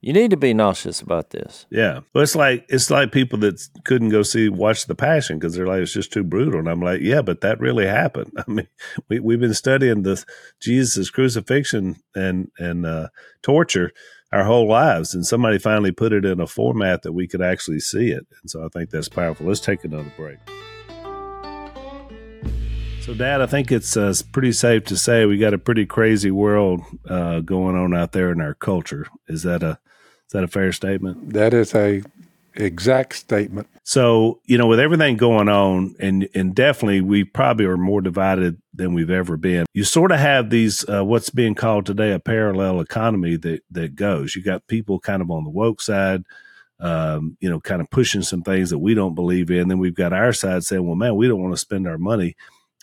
[0.00, 1.66] you need to be nauseous about this.
[1.70, 5.54] Yeah, well, it's like it's like people that couldn't go see watch the Passion because
[5.54, 6.60] they're like it's just too brutal.
[6.60, 8.32] And I'm like, yeah, but that really happened.
[8.36, 8.68] I mean,
[9.08, 10.24] we we've been studying the
[10.60, 13.08] Jesus' crucifixion and and uh,
[13.42, 13.92] torture
[14.30, 17.80] our whole lives, and somebody finally put it in a format that we could actually
[17.80, 18.26] see it.
[18.40, 19.46] And so I think that's powerful.
[19.46, 20.38] Let's take another break.
[23.08, 26.30] So, Dad, I think it's uh, pretty safe to say we got a pretty crazy
[26.30, 29.06] world uh, going on out there in our culture.
[29.28, 29.78] Is that a
[30.26, 31.32] is that a fair statement?
[31.32, 32.02] That is a
[32.52, 33.66] exact statement.
[33.82, 38.60] So, you know, with everything going on, and and definitely we probably are more divided
[38.74, 39.64] than we've ever been.
[39.72, 43.96] You sort of have these uh, what's being called today a parallel economy that that
[43.96, 44.36] goes.
[44.36, 46.24] You got people kind of on the woke side,
[46.78, 49.68] um, you know, kind of pushing some things that we don't believe in.
[49.68, 52.36] Then we've got our side saying, well, man, we don't want to spend our money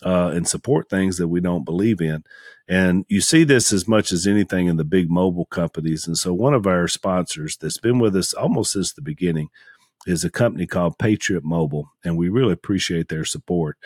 [0.03, 2.23] uh, and support things that we don't believe in.
[2.67, 6.07] And you see this as much as anything in the big mobile companies.
[6.07, 9.49] And so, one of our sponsors that's been with us almost since the beginning
[10.05, 13.77] is a company called Patriot Mobile, and we really appreciate their support.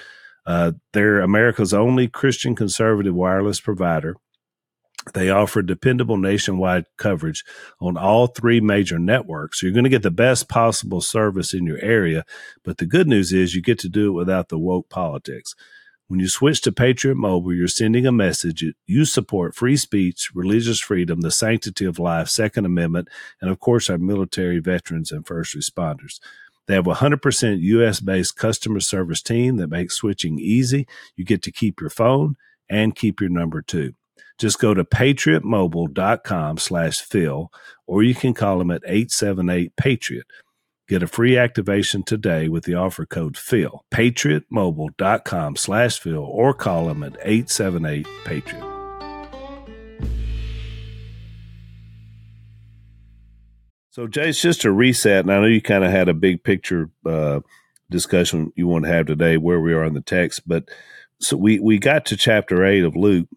[0.45, 4.15] Uh, they're America's only Christian conservative wireless provider.
[5.13, 7.43] They offer dependable nationwide coverage
[7.79, 9.59] on all three major networks.
[9.59, 12.25] So you're going to get the best possible service in your area.
[12.63, 15.55] But the good news is you get to do it without the woke politics.
[16.09, 18.65] When you switch to Patriot Mobile, you're sending a message.
[18.87, 23.91] You support free speech, religious freedom, the sanctity of life, Second Amendment, and of course,
[23.91, 26.19] our military veterans and first responders.
[26.65, 30.87] They have a 100% US based customer service team that makes switching easy.
[31.15, 33.93] You get to keep your phone and keep your number too.
[34.39, 37.51] Just go to patriotmobile.com slash Phil,
[37.85, 40.25] or you can call them at 878 Patriot.
[40.89, 43.85] Get a free activation today with the offer code PHIL.
[43.91, 48.63] PatriotMobile.com slash Phil or call them at 878 Patriot.
[53.91, 56.89] So, Jase, just a reset, and I know you kind of had a big picture
[57.05, 57.41] uh,
[57.91, 60.69] discussion you want to have today where we are in the text, but
[61.19, 63.27] so we, we got to chapter 8 of Luke,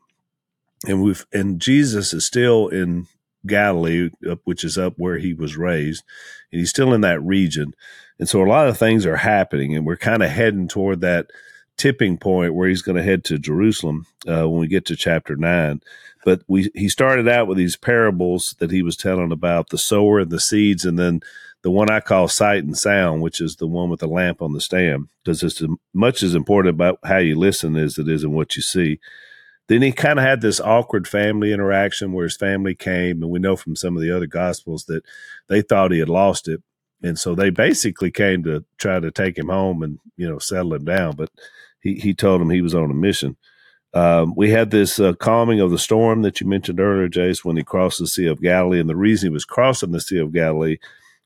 [0.87, 3.09] and we've and Jesus is still in
[3.47, 4.11] Galilee,
[4.45, 6.05] which is up where he was raised,
[6.51, 7.75] and he's still in that region.
[8.19, 11.31] And so a lot of things are happening, and we're kind of heading toward that
[11.77, 15.37] tipping point where he's going to head to Jerusalem uh, when we get to chapter
[15.37, 15.81] nine.
[16.25, 20.21] But we he started out with these parables that he was telling about the sower
[20.21, 21.21] and the seeds, and then
[21.63, 24.53] the one I call sight and sound, which is the one with the lamp on
[24.53, 28.33] the stand, because it's much as important about how you listen as it is in
[28.33, 29.01] what you see.
[29.73, 33.39] Then he kind of had this awkward family interaction where his family came, and we
[33.39, 35.03] know from some of the other gospels that
[35.49, 36.63] they thought he had lost it,
[37.03, 40.75] and so they basically came to try to take him home and you know settle
[40.75, 41.17] him down.
[41.17, 41.31] But
[41.81, 43.39] he he told them he was on a mission.
[43.95, 47.57] Um, we had this uh, calming of the storm that you mentioned earlier, Jase, when
[47.57, 50.35] he crossed the Sea of Galilee, and the reason he was crossing the Sea of
[50.35, 50.77] Galilee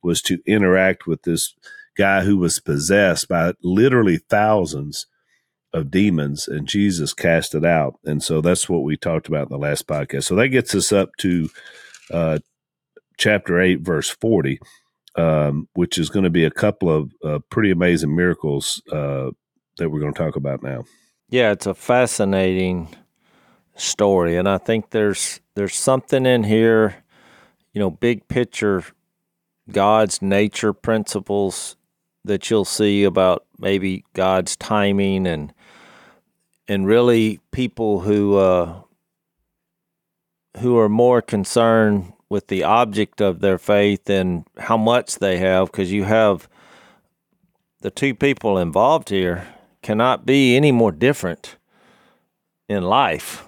[0.05, 1.53] was to interact with this
[1.97, 5.09] guy who was possessed by literally thousands
[5.73, 7.99] of demons and Jesus cast it out.
[8.05, 10.25] And so that's what we talked about in the last podcast.
[10.25, 11.49] So that gets us up to
[12.11, 12.39] uh,
[13.19, 14.59] chapter 8, verse 40,
[15.17, 19.31] um, which is going to be a couple of uh, pretty amazing miracles uh,
[19.79, 20.85] that we're going to talk about now.
[21.29, 22.89] Yeah, it's a fascinating
[23.75, 24.37] story.
[24.37, 26.97] And I think there's there's something in here,
[27.73, 28.85] you know, big picture
[29.71, 31.77] God's nature principles
[32.25, 35.53] that you'll see about maybe God's timing and
[36.69, 38.81] and really people who uh,
[40.59, 45.71] who are more concerned with the object of their faith and how much they have,
[45.71, 46.49] because you have
[47.81, 49.47] the two people involved here
[49.83, 51.57] cannot be any more different
[52.69, 53.45] in life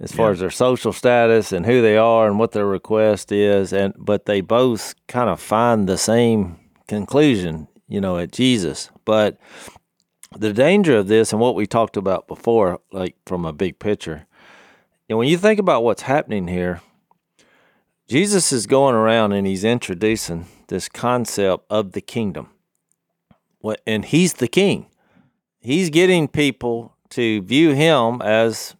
[0.00, 0.32] as far yeah.
[0.32, 4.26] as their social status and who they are and what their request is and but
[4.26, 9.38] they both kind of find the same conclusion you know at Jesus but
[10.38, 14.26] the danger of this and what we talked about before, like from a big picture,
[15.08, 16.80] and when you think about what's happening here,
[18.08, 22.48] Jesus is going around and he's introducing this concept of the kingdom.
[23.58, 24.86] What And he's the king.
[25.60, 28.74] He's getting people to view him as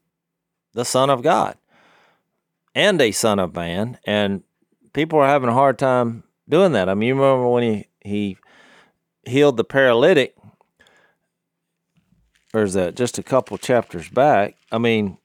[0.73, 1.57] the Son of God
[2.75, 3.99] and a Son of Man.
[4.05, 4.43] And
[4.93, 6.89] people are having a hard time doing that.
[6.89, 8.37] I mean, you remember when he, he
[9.25, 10.35] healed the paralytic
[12.53, 14.57] or is that just a couple chapters back?
[14.71, 15.19] I mean,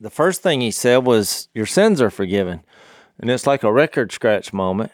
[0.00, 2.62] the first thing he said was, "Your sins are forgiven,"
[3.18, 4.92] and it's like a record scratch moment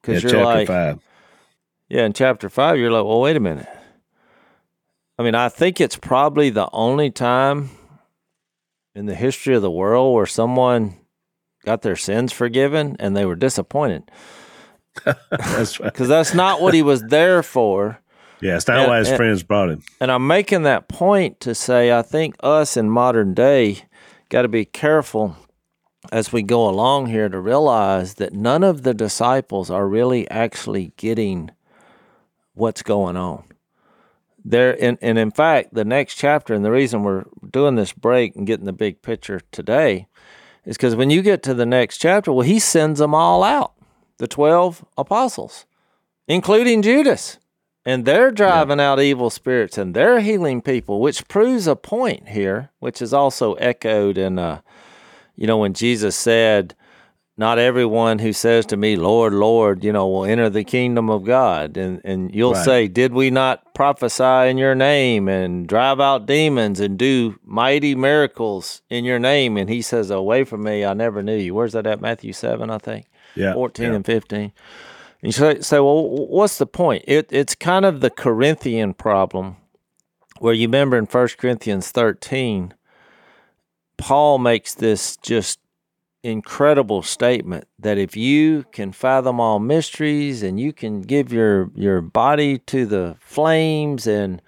[0.00, 1.00] because yeah, you're like, five.
[1.88, 3.68] yeah, in chapter five, you're like, well, wait a minute.
[5.18, 7.70] I mean, I think it's probably the only time
[8.94, 10.96] in the history of the world where someone
[11.64, 14.10] got their sins forgiven and they were disappointed
[15.30, 15.92] That's right.
[15.92, 18.00] because that's not what he was there for.
[18.40, 19.82] Yeah, it's not And- why his and- friends brought him.
[20.00, 23.82] And I'm making that point to say I think us in modern day
[24.28, 25.36] got to be careful
[26.12, 30.92] as we go along here to realize that none of the disciples are really actually
[30.96, 31.50] getting
[32.54, 33.44] what's going on.
[34.44, 38.36] There and, and in fact, the next chapter and the reason we're doing this break
[38.36, 40.06] and getting the big picture today
[40.64, 43.72] is because when you get to the next chapter, well, he sends them all out,
[44.18, 45.66] the twelve apostles,
[46.28, 47.38] including Judas
[47.84, 52.70] and they're driving out evil spirits and they're healing people, which proves a point here,
[52.80, 54.60] which is also echoed in, uh,
[55.36, 56.74] you know, when Jesus said,
[57.36, 61.24] "Not everyone who says to me, Lord, Lord, you know, will enter the kingdom of
[61.24, 62.64] God." And and you'll Right.
[62.64, 67.94] say, "Did we not prophesy in your name and drive out demons and do mighty
[67.94, 71.74] miracles in your name?" And he says, "Away from me, I never knew you." Where's
[71.74, 72.00] that at?
[72.00, 73.06] Matthew seven, I think.
[73.36, 73.94] Yeah, 14 yeah.
[73.94, 74.52] and 15.
[75.22, 77.04] You say, say, well, what's the point?
[77.08, 79.56] It, it's kind of the Corinthian problem
[80.38, 82.74] where you remember in 1 Corinthians 13,
[83.96, 85.58] Paul makes this just
[86.22, 92.00] incredible statement that if you can fathom all mysteries and you can give your, your
[92.00, 94.42] body to the flames and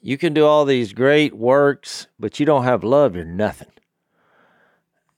[0.00, 3.70] you can do all these great works, but you don't have love, you're nothing.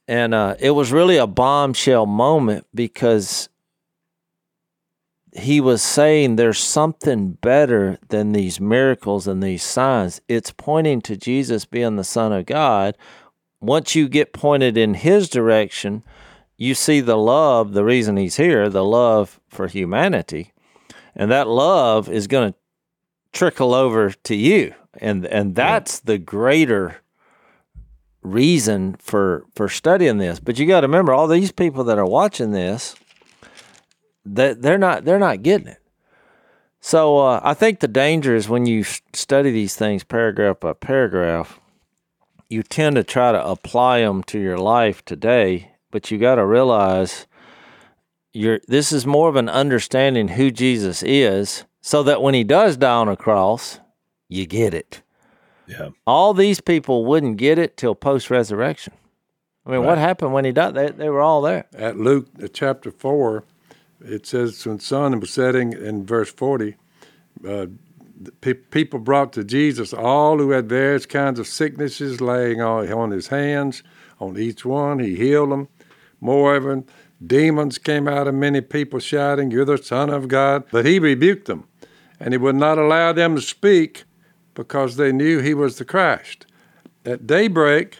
[0.07, 3.48] And uh, it was really a bombshell moment because
[5.33, 10.21] he was saying there's something better than these miracles and these signs.
[10.27, 12.97] It's pointing to Jesus being the Son of God.
[13.61, 16.03] Once you get pointed in his direction,
[16.57, 20.53] you see the love, the reason he's here, the love for humanity.
[21.15, 22.59] And that love is going to
[23.31, 24.73] trickle over to you.
[24.95, 27.01] And and that's the greater
[28.21, 30.39] reason for for studying this.
[30.39, 32.95] But you got to remember all these people that are watching this
[34.25, 35.81] that they're not they're not getting it.
[36.81, 41.59] So uh, I think the danger is when you study these things paragraph by paragraph,
[42.49, 45.71] you tend to try to apply them to your life today.
[45.91, 47.27] But you got to realize
[48.33, 52.77] you're this is more of an understanding who Jesus is, so that when he does
[52.77, 53.79] die on a cross,
[54.27, 55.01] you get it.
[55.67, 55.89] Yeah.
[56.07, 58.93] All these people wouldn't get it till post resurrection.
[59.65, 60.73] I mean, what happened when he died?
[60.73, 61.65] They, they were all there.
[61.75, 63.43] At Luke uh, chapter 4,
[64.01, 66.75] it says, when sun was setting in verse 40,
[67.47, 67.67] uh,
[68.41, 73.11] pe- people brought to Jesus all who had various kinds of sicknesses laying on, on
[73.11, 73.83] his hands,
[74.19, 74.99] on each one.
[74.99, 75.67] He healed them.
[76.21, 76.83] Moreover,
[77.25, 80.65] demons came out of many people shouting, You're the Son of God.
[80.71, 81.67] But he rebuked them,
[82.19, 84.03] and he would not allow them to speak
[84.53, 86.45] because they knew he was the Christ.
[87.05, 87.99] At daybreak,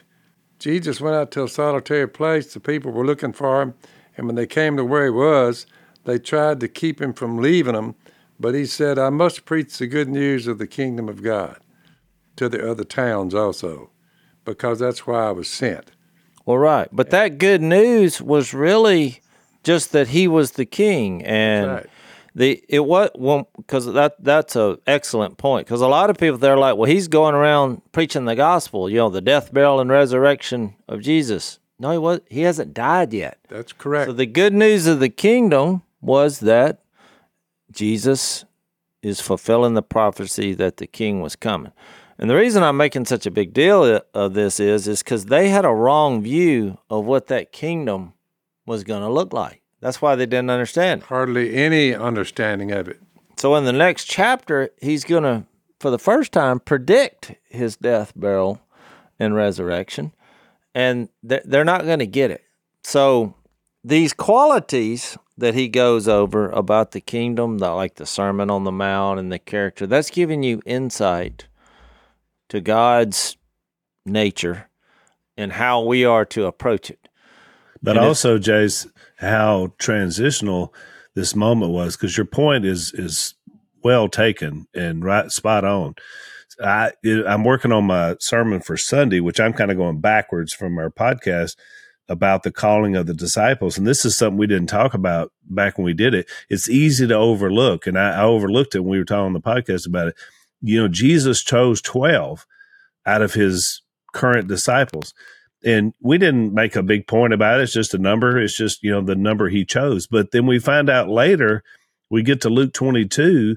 [0.58, 2.52] Jesus went out to a solitary place.
[2.52, 3.74] The people were looking for him,
[4.16, 5.66] and when they came to where he was,
[6.04, 7.94] they tried to keep him from leaving them.
[8.38, 11.58] But he said, I must preach the good news of the kingdom of God
[12.36, 13.90] to the other towns also,
[14.46, 15.92] because that's why I was sent.
[16.46, 16.88] Well, right.
[16.90, 19.20] But that good news was really
[19.62, 21.86] just that he was the king, and right.
[22.34, 25.66] the it was well because that that's a excellent point.
[25.66, 28.96] Because a lot of people they're like, well, he's going around preaching the gospel, you
[28.96, 31.58] know, the death, burial, and resurrection of Jesus.
[31.78, 32.20] No, he was.
[32.28, 33.38] He hasn't died yet.
[33.48, 34.08] That's correct.
[34.08, 36.82] So the good news of the kingdom was that
[37.70, 38.44] Jesus
[39.02, 41.72] is fulfilling the prophecy that the king was coming.
[42.18, 45.48] And the reason I'm making such a big deal of this is is cuz they
[45.48, 48.12] had a wrong view of what that kingdom
[48.66, 49.62] was going to look like.
[49.80, 51.06] That's why they didn't understand it.
[51.06, 53.00] Hardly any understanding of it.
[53.38, 55.44] So in the next chapter, he's going to
[55.78, 58.60] for the first time predict his death, burial,
[59.18, 60.12] and resurrection.
[60.74, 62.44] And they're they're not going to get it.
[62.84, 63.34] So
[63.82, 68.72] these qualities that he goes over about the kingdom, the, like the Sermon on the
[68.72, 71.46] Mount and the character, that's giving you insight
[72.48, 73.36] to God's
[74.04, 74.68] nature
[75.36, 77.08] and how we are to approach it.
[77.82, 80.74] But And also, Jase, how transitional
[81.14, 83.34] this moment was, because your point is is
[83.82, 85.94] well taken and right spot on.
[86.62, 86.92] I
[87.26, 90.90] I'm working on my sermon for Sunday, which I'm kind of going backwards from our
[90.90, 91.56] podcast
[92.10, 95.78] about the calling of the disciples, and this is something we didn't talk about back
[95.78, 96.28] when we did it.
[96.50, 99.40] It's easy to overlook, and I, I overlooked it when we were talking on the
[99.40, 100.16] podcast about it.
[100.60, 102.46] You know, Jesus chose twelve
[103.06, 103.80] out of his
[104.12, 105.14] current disciples
[105.64, 107.64] and we didn't make a big point about it.
[107.64, 108.38] It's just a number.
[108.38, 110.06] It's just, you know, the number he chose.
[110.06, 111.62] But then we find out later,
[112.08, 113.56] we get to Luke 22,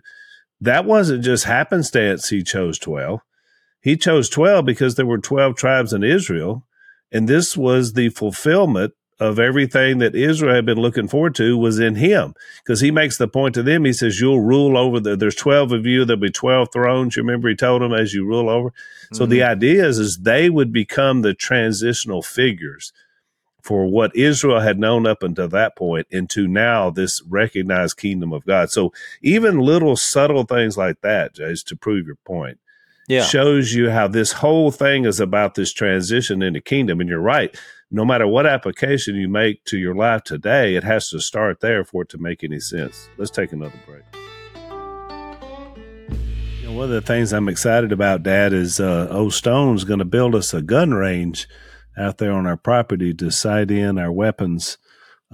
[0.62, 3.22] that wasn't just happenstance he chose 12.
[3.82, 6.66] He chose 12 because there were 12 tribes in Israel.
[7.14, 11.80] And this was the fulfillment of everything that Israel had been looking forward to was
[11.80, 12.34] in him.
[12.64, 15.72] Because he makes the point to them, he says, You'll rule over the there's 12
[15.72, 17.16] of you, there'll be 12 thrones.
[17.16, 18.70] You remember he told them as you rule over.
[18.70, 19.16] Mm-hmm.
[19.16, 19.52] So the mm-hmm.
[19.52, 22.92] idea is, is they would become the transitional figures
[23.62, 28.46] for what Israel had known up until that point into now this recognized kingdom of
[28.46, 28.70] God.
[28.70, 28.92] So
[29.22, 32.60] even little subtle things like that, Jase, to prove your point,
[33.08, 33.24] yeah.
[33.24, 37.00] shows you how this whole thing is about this transition into kingdom.
[37.00, 37.56] And you're right.
[37.92, 41.84] No matter what application you make to your life today, it has to start there
[41.84, 43.08] for it to make any sense.
[43.18, 44.04] Let's take another break.
[46.62, 50.00] You know, one of the things I'm excited about, Dad, is uh, Old Stone's going
[50.00, 51.48] to build us a gun range
[51.96, 54.80] out there on our property to sight in our weapons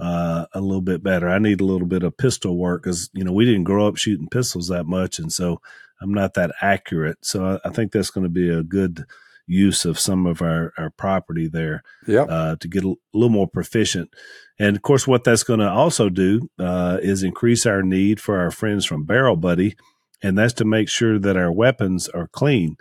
[0.00, 1.28] uh, a little bit better.
[1.28, 3.96] I need a little bit of pistol work because you know we didn't grow up
[3.96, 5.60] shooting pistols that much, and so
[6.00, 7.18] I'm not that accurate.
[7.22, 9.04] So I, I think that's going to be a good
[9.46, 12.28] use of some of our, our property there yep.
[12.30, 14.10] uh, to get a little more proficient.
[14.58, 18.38] And of course, what that's going to also do uh, is increase our need for
[18.38, 19.76] our friends from Barrel Buddy,
[20.22, 22.76] and that's to make sure that our weapons are clean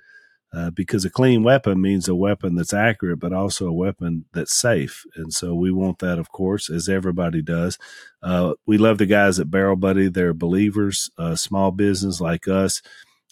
[0.53, 4.53] uh, because a clean weapon means a weapon that's accurate, but also a weapon that's
[4.53, 5.05] safe.
[5.15, 7.77] And so we want that, of course, as everybody does.
[8.23, 10.09] Uh, we love the guys at Barrel Buddy.
[10.09, 12.81] They're believers, uh, small business like us,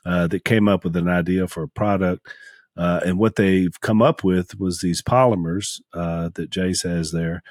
[0.08, 2.26] uh, that came up with an idea for a product.
[2.78, 7.44] Uh, and what they've come up with was these polymers uh, that Jase has there.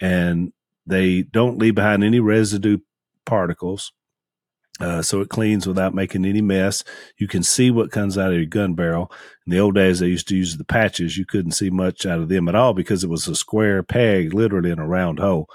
[0.00, 0.52] And
[0.86, 2.78] they don't leave behind any residue
[3.26, 3.92] particles.
[4.80, 6.84] Uh, so it cleans without making any mess.
[7.16, 9.10] You can see what comes out of your gun barrel.
[9.44, 11.18] In the old days, they used to use the patches.
[11.18, 14.32] You couldn't see much out of them at all because it was a square peg,
[14.32, 15.48] literally in a round hole.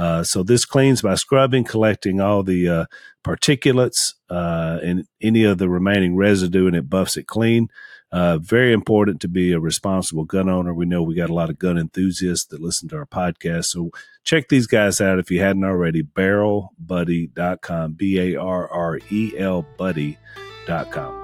[0.00, 2.86] Uh, so this cleans by scrubbing, collecting all the uh,
[3.22, 7.68] particulates uh, and any of the remaining residue, and it buffs it clean.
[8.10, 10.72] Uh, very important to be a responsible gun owner.
[10.72, 13.66] We know we got a lot of gun enthusiasts that listen to our podcast.
[13.66, 13.90] So
[14.24, 16.02] check these guys out if you hadn't already.
[16.02, 21.18] Barrelbuddy.com, B A R R E L buddy.com.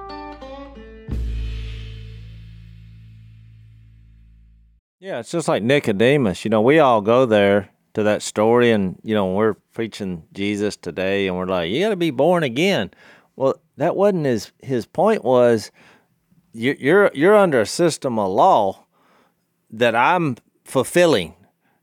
[4.99, 6.45] Yeah, it's just like Nicodemus.
[6.45, 10.77] You know, we all go there to that story, and, you know, we're preaching Jesus
[10.77, 12.91] today, and we're like, you got to be born again.
[13.35, 15.71] Well, that wasn't his, his point was,
[16.53, 18.85] you're you're under a system of law
[19.71, 21.33] that I'm fulfilling.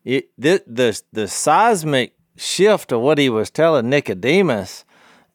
[0.04, 4.84] It, the, the the seismic shift of what he was telling Nicodemus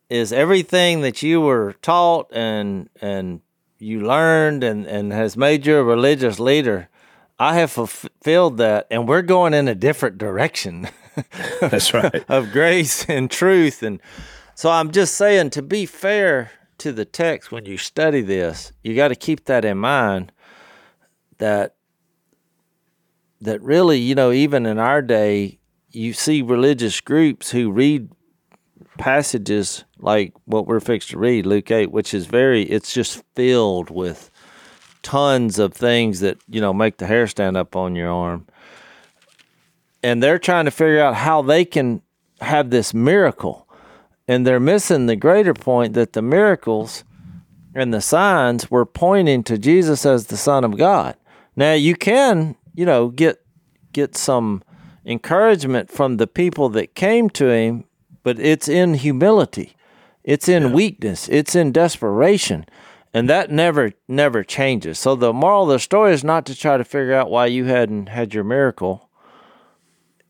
[0.10, 3.42] is everything that you were taught and and
[3.80, 6.88] you learned and, and has made you a religious leader.
[7.40, 10.90] I have fulfilled that, and we're going in a different direction.
[11.62, 12.24] That's right.
[12.30, 14.02] of grace and truth, and
[14.56, 18.96] so I'm just saying to be fair to the text when you study this, you
[18.96, 20.34] got to keep that in mind
[21.38, 21.76] that
[23.42, 25.60] that really, you know, even in our day,
[25.92, 28.10] you see religious groups who read
[28.98, 33.90] passages like what we're fixed to read, Luke 8, which is very it's just filled
[33.90, 34.30] with
[35.02, 38.45] tons of things that, you know, make the hair stand up on your arm.
[40.02, 42.02] And they're trying to figure out how they can
[42.41, 43.68] have this miracle
[44.30, 47.04] and they're missing the greater point that the miracles
[47.74, 51.16] and the signs were pointing to Jesus as the Son of God.
[51.56, 53.41] Now you can, you know, get
[53.91, 54.62] get some
[55.04, 57.86] encouragement from the people that came to him,
[58.22, 59.76] but it's in humility.
[60.24, 60.74] It's in yeah.
[60.74, 61.28] weakness.
[61.30, 62.68] It's in desperation.
[63.14, 64.99] And that never never changes.
[64.99, 67.66] So the moral of the story is not to try to figure out why you
[67.66, 69.10] hadn't had your miracle.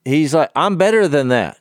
[0.05, 1.59] He's like, I'm better than that.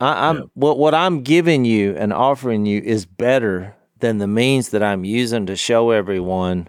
[0.00, 0.42] I, am yeah.
[0.54, 5.04] what what I'm giving you and offering you is better than the means that I'm
[5.04, 6.68] using to show everyone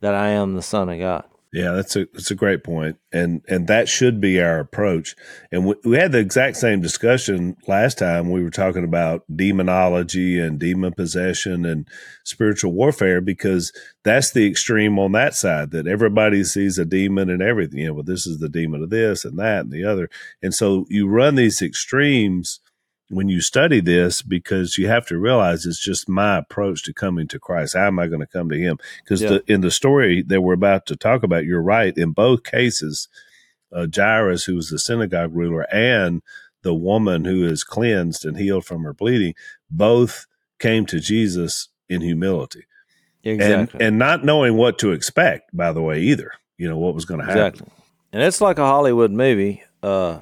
[0.00, 1.24] that I am the Son of God.
[1.58, 5.16] Yeah, that's a that's a great point, and and that should be our approach.
[5.50, 8.30] And we, we had the exact same discussion last time.
[8.30, 11.88] We were talking about demonology and demon possession and
[12.22, 13.72] spiritual warfare because
[14.04, 15.72] that's the extreme on that side.
[15.72, 17.80] That everybody sees a demon and everything.
[17.80, 20.08] You know, well, this is the demon of this and that and the other.
[20.40, 22.60] And so you run these extremes
[23.10, 27.26] when you study this because you have to realize it's just my approach to coming
[27.28, 27.74] to Christ.
[27.74, 28.78] How am I going to come to Him?
[29.02, 29.38] Because yeah.
[29.46, 31.96] in the story that we're about to talk about, you're right.
[31.96, 33.08] In both cases,
[33.72, 36.22] uh, Jairus, who was the synagogue ruler, and
[36.62, 39.34] the woman who is cleansed and healed from her bleeding,
[39.70, 40.26] both
[40.58, 42.64] came to Jesus in humility.
[43.24, 43.80] Exactly.
[43.80, 46.32] And, and not knowing what to expect, by the way, either.
[46.56, 47.40] You know, what was going to happen.
[47.40, 47.72] Exactly.
[48.12, 50.20] And it's like a Hollywood movie, uh,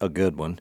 [0.00, 0.60] a good one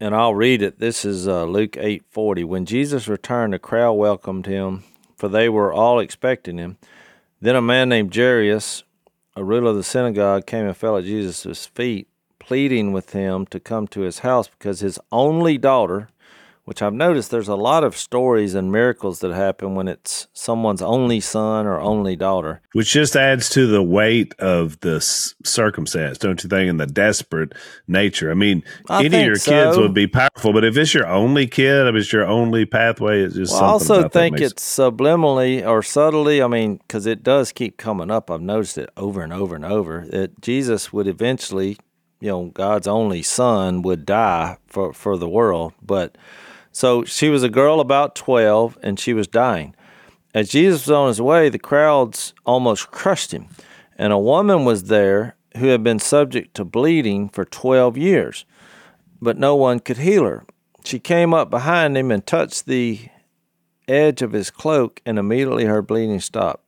[0.00, 0.78] and I'll read it.
[0.78, 2.44] This is uh, Luke 8:40.
[2.44, 4.84] When Jesus returned, the crowd welcomed him,
[5.16, 6.78] for they were all expecting him.
[7.40, 8.84] Then a man named Jairus,
[9.36, 13.60] a ruler of the synagogue, came and fell at Jesus' feet, pleading with him to
[13.60, 16.08] come to his house because his only daughter,
[16.68, 20.82] which I've noticed there's a lot of stories and miracles that happen when it's someone's
[20.82, 22.60] only son or only daughter.
[22.74, 26.68] Which just adds to the weight of the s- circumstance, don't you think?
[26.68, 27.54] And the desperate
[27.86, 28.30] nature.
[28.30, 31.06] I mean, I any of think your kids would be powerful, but if it's your
[31.06, 34.62] only kid, if it's your only pathway, it's just Well, I also think makes- it's
[34.78, 36.42] subliminally or subtly.
[36.42, 38.30] I mean, because it does keep coming up.
[38.30, 41.78] I've noticed it over and over and over that Jesus would eventually,
[42.20, 45.72] you know, God's only son would die for, for the world.
[45.80, 46.18] But
[46.78, 49.74] so she was a girl about 12 and she was dying.
[50.32, 53.48] As Jesus was on his way, the crowds almost crushed him.
[53.96, 58.44] And a woman was there who had been subject to bleeding for 12 years,
[59.20, 60.44] but no one could heal her.
[60.84, 63.08] She came up behind him and touched the
[63.88, 66.62] edge of his cloak, and immediately her bleeding stopped.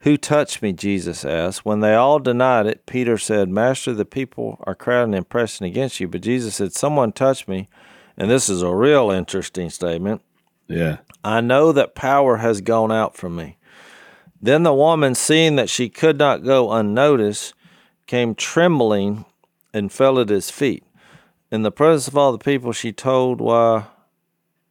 [0.00, 0.72] Who touched me?
[0.72, 1.64] Jesus asked.
[1.64, 6.00] When they all denied it, Peter said, Master, the people are crowding and pressing against
[6.00, 6.08] you.
[6.08, 7.68] But Jesus said, Someone touched me.
[8.18, 10.20] And this is a real interesting statement.
[10.66, 10.98] yeah.
[11.24, 13.56] I know that power has gone out from me.
[14.40, 17.54] Then the woman, seeing that she could not go unnoticed,
[18.06, 19.24] came trembling
[19.72, 20.84] and fell at his feet.
[21.50, 23.86] In the presence of all the people, she told why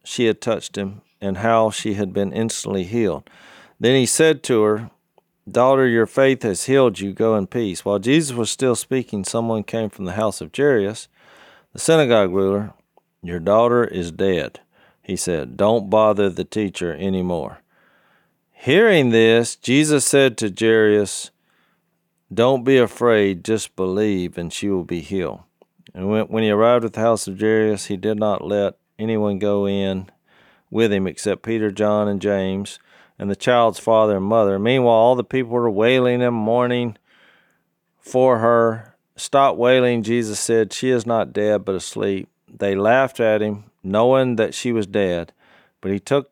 [0.04, 3.28] she had touched him and how she had been instantly healed.
[3.80, 4.90] Then he said to her,
[5.50, 7.12] Daughter, your faith has healed you.
[7.12, 7.84] Go in peace.
[7.84, 11.08] While Jesus was still speaking, someone came from the house of Jairus,
[11.72, 12.74] the synagogue ruler.
[13.28, 14.60] Your daughter is dead,
[15.02, 15.58] he said.
[15.58, 17.58] Don't bother the teacher anymore.
[18.52, 21.30] Hearing this, Jesus said to Jairus,
[22.32, 25.40] Don't be afraid, just believe, and she will be healed.
[25.92, 29.68] And when, he arrived at the house of Jairus, he did not let anyone go
[29.68, 30.08] in
[30.70, 32.78] with him except Peter, John, and James,
[33.18, 34.58] and the child's father and mother.
[34.58, 36.96] Meanwhile, all the people were wailing and mourning
[38.00, 38.96] for her.
[39.16, 40.72] Stop wailing, Jesus said.
[40.72, 42.30] She is not dead, but asleep.
[42.56, 45.32] They laughed at him, knowing that she was dead.
[45.80, 46.30] But he took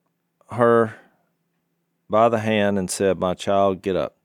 [0.50, 0.96] her
[2.08, 4.16] by the hand and said, My child, get up.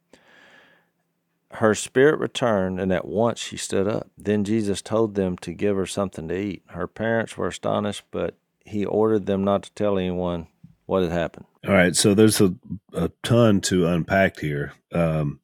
[1.51, 4.09] Her spirit returned, and at once she stood up.
[4.17, 6.63] Then Jesus told them to give her something to eat.
[6.67, 10.47] Her parents were astonished, but he ordered them not to tell anyone
[10.85, 11.45] what had happened.
[11.67, 12.55] All right, so there's a,
[12.93, 14.73] a ton to unpack here.
[14.93, 15.39] Um,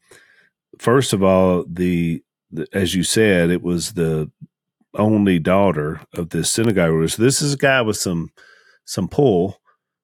[0.80, 4.32] first of all, the, the as you said, it was the
[4.98, 7.08] only daughter of this synagogue ruler.
[7.08, 8.32] So this is a guy with some
[8.86, 9.62] some pull,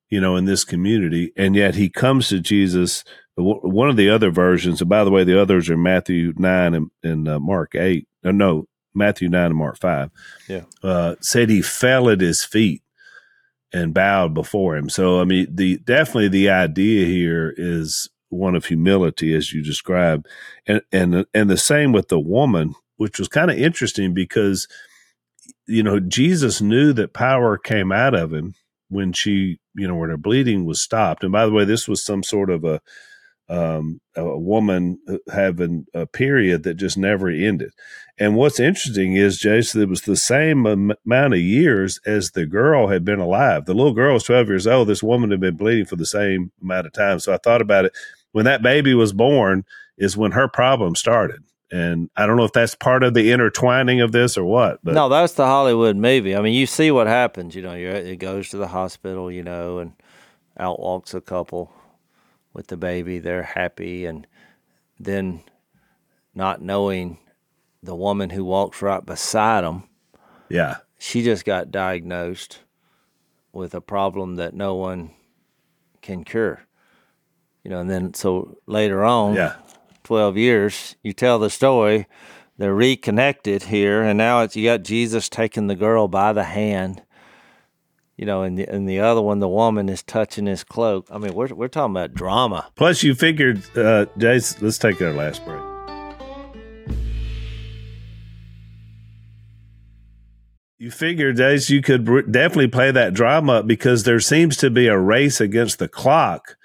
[0.10, 3.04] you know, in this community, and yet he comes to Jesus.
[3.36, 6.92] One of the other versions, and by the way, the others are Matthew nine and,
[7.02, 8.08] and uh, Mark eight.
[8.24, 10.12] No, no, Matthew nine and Mark five.
[10.48, 10.66] Yeah.
[10.84, 12.84] uh, said he fell at his feet
[13.74, 14.90] and bowed before him.
[14.90, 20.28] So I mean, the definitely the idea here is one of humility, as you described,
[20.68, 24.68] and and and the same with the woman, which was kind of interesting because
[25.68, 28.56] you know Jesus knew that power came out of him
[28.90, 31.24] when she, you know, when her bleeding was stopped.
[31.24, 32.80] And by the way, this was some sort of a
[33.50, 35.00] um, a woman
[35.32, 37.72] having a period that just never ended.
[38.18, 42.88] And what's interesting is, Jason, it was the same amount of years as the girl
[42.88, 43.66] had been alive.
[43.66, 44.88] The little girl was 12 years old.
[44.88, 47.20] This woman had been bleeding for the same amount of time.
[47.20, 47.94] So I thought about it.
[48.32, 49.66] When that baby was born,
[49.98, 51.44] is when her problem started.
[51.72, 54.80] And I don't know if that's part of the intertwining of this or what.
[54.84, 56.36] But no, that's the Hollywood movie.
[56.36, 57.56] I mean, you see what happens.
[57.56, 59.94] You know, you're, it goes to the hospital, you know, and
[60.58, 61.74] out walks a couple
[62.54, 63.18] with the baby.
[63.20, 64.28] They're happy, and
[65.00, 65.44] then
[66.36, 67.18] not knowing
[67.82, 69.90] the woman who walks right beside them,
[70.50, 72.60] yeah, she just got diagnosed
[73.52, 75.12] with a problem that no one
[76.02, 76.62] can cure.
[77.64, 79.56] You know, and then so later on, yeah.
[80.04, 82.08] 12 years, you tell the story,
[82.58, 87.02] they're reconnected here, and now it's you got Jesus taking the girl by the hand,
[88.18, 91.08] you know, and the, and the other one, the woman is touching his cloak.
[91.10, 92.70] I mean, we're, we're talking about drama.
[92.76, 95.62] Plus, you figured, uh, Jase, let's take our last break.
[100.78, 105.00] You figured, Jase, you could definitely play that drama because there seems to be a
[105.00, 106.58] race against the clock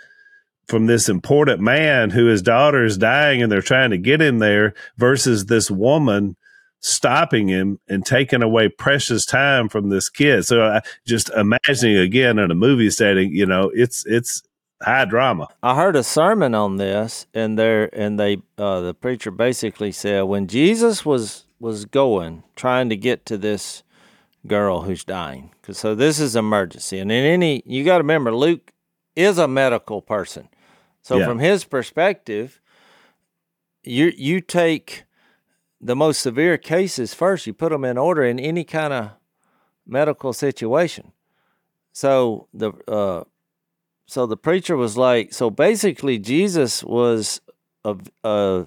[0.68, 4.38] from this important man who his daughter is dying and they're trying to get him
[4.38, 6.36] there versus this woman
[6.80, 10.44] stopping him and taking away precious time from this kid.
[10.44, 14.42] So I just imagining again in a movie setting, you know, it's it's
[14.82, 15.48] high drama.
[15.62, 20.22] I heard a sermon on this, and there and they uh, the preacher basically said
[20.22, 23.82] when Jesus was was going trying to get to this
[24.46, 28.34] girl who's dying, because so this is emergency, and in any you got to remember
[28.34, 28.72] Luke
[29.16, 30.48] is a medical person,
[31.08, 31.24] so Yeah.
[31.24, 32.60] from his perspective,
[33.82, 35.04] you you take
[35.80, 37.46] the most severe cases first.
[37.46, 39.12] You put them in order in any kind of
[39.86, 41.12] medical situation.
[41.92, 43.24] So the uh,
[44.04, 47.40] so the preacher was like, so basically Jesus was
[47.84, 48.64] of uh,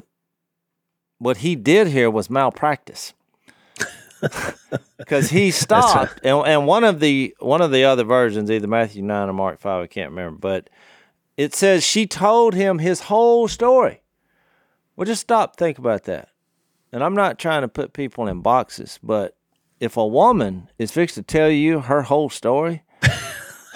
[1.20, 3.14] what he did here was malpractice
[4.98, 9.04] because he stopped and, and one of the one of the other versions either matthew
[9.04, 10.70] 9 or mark 5 i can't remember but
[11.44, 14.02] it says she told him his whole story
[14.96, 16.30] well just stop think about that
[16.92, 19.36] and i'm not trying to put people in boxes but
[19.80, 22.84] if a woman is fixed to tell you her whole story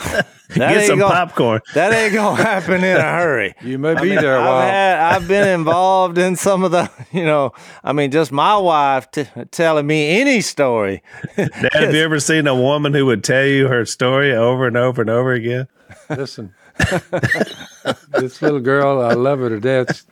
[0.06, 1.62] that Get ain't some gonna- popcorn.
[1.74, 4.46] that ain't gonna happen in a hurry You may I be mean, there a I've
[4.46, 4.62] while.
[4.62, 7.52] had, I've been involved in some of the, you know,
[7.84, 11.02] I mean, just my wife t- telling me any story.
[11.36, 14.78] Dad, have you ever seen a woman who would tell you her story over and
[14.78, 15.68] over and over again?
[16.10, 16.54] Listen,
[18.10, 20.06] this little girl, I love her to death.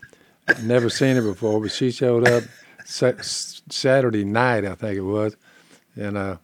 [0.61, 2.43] Never seen her before, but she showed up
[2.85, 5.35] sa- Saturday night, I think it was,
[5.95, 6.37] and uh,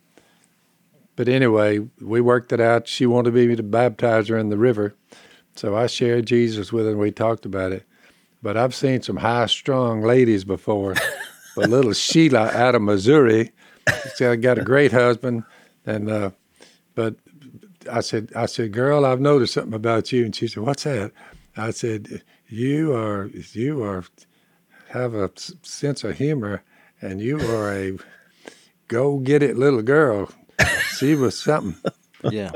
[1.15, 2.87] but anyway, we worked it out.
[2.87, 4.95] She wanted me to baptize her in the river,
[5.55, 7.83] so I shared Jesus with her, and we talked about it.
[8.41, 10.95] But I've seen some high-strung ladies before.
[11.55, 13.51] but little Sheila out of Missouri,
[14.15, 15.43] she got a great husband,
[15.85, 16.29] and uh,
[16.95, 17.15] but
[17.91, 20.25] I said, I said, girl, I've noticed something about you.
[20.25, 21.11] And she said, what's that?
[21.57, 24.05] I said, you are, you are,
[24.89, 25.31] have a
[25.61, 26.63] sense of humor
[27.01, 27.97] and you are a
[28.87, 30.31] go get it little girl.
[30.97, 31.91] She was something.
[32.29, 32.51] Yeah.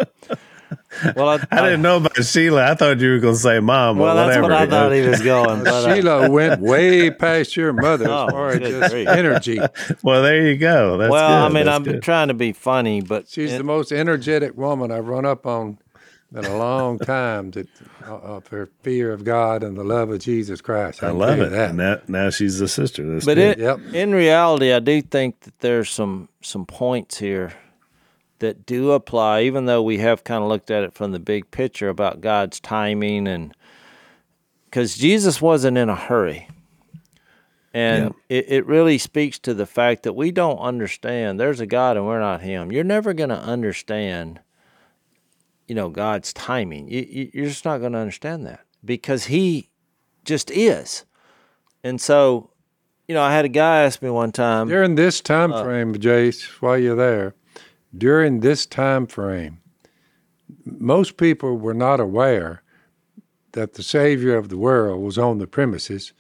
[1.16, 2.72] Well, I, I didn't know about Sheila.
[2.72, 3.98] I thought you were going to say mom.
[3.98, 4.76] Well, but that's what whatever.
[4.76, 5.64] I thought he was going.
[5.64, 9.60] But, uh, Sheila went way past your mother Oh, as far as just energy.
[10.04, 10.98] Well, there you go.
[10.98, 11.46] That's well, good.
[11.52, 12.04] I mean, That's I'm good.
[12.04, 15.78] trying to be funny, but She's it- the most energetic woman I've run up on
[16.36, 17.68] in a long time that,
[18.08, 21.04] uh, of her fear of God and the love of Jesus Christ.
[21.04, 21.52] I can love it.
[21.52, 21.76] That.
[21.76, 23.08] Now, now she's a sister.
[23.08, 23.60] That's but good.
[23.60, 23.80] it, Yep.
[23.94, 27.54] in reality, I do think that there's some some points here
[28.44, 31.50] that do apply, even though we have kind of looked at it from the big
[31.50, 33.56] picture about God's timing and
[34.66, 36.50] because Jesus wasn't in a hurry.
[37.74, 41.40] And it, it really speaks to the fact that we don't understand.
[41.40, 42.72] There's a God and we're not Him.
[42.72, 44.42] You're never going to understand,
[45.68, 46.88] you know, God's timing.
[46.88, 49.70] You, you, you're just not going to understand that because He
[50.26, 51.06] just is.
[51.84, 52.52] And so,
[53.08, 54.68] you know, I had a guy ask me one time.
[54.68, 57.34] During this time uh, frame, Jase, while you're there,
[57.98, 59.60] during this time frame,
[60.66, 62.64] most people were not aware
[63.54, 66.14] that the Savior of the world was on the premises.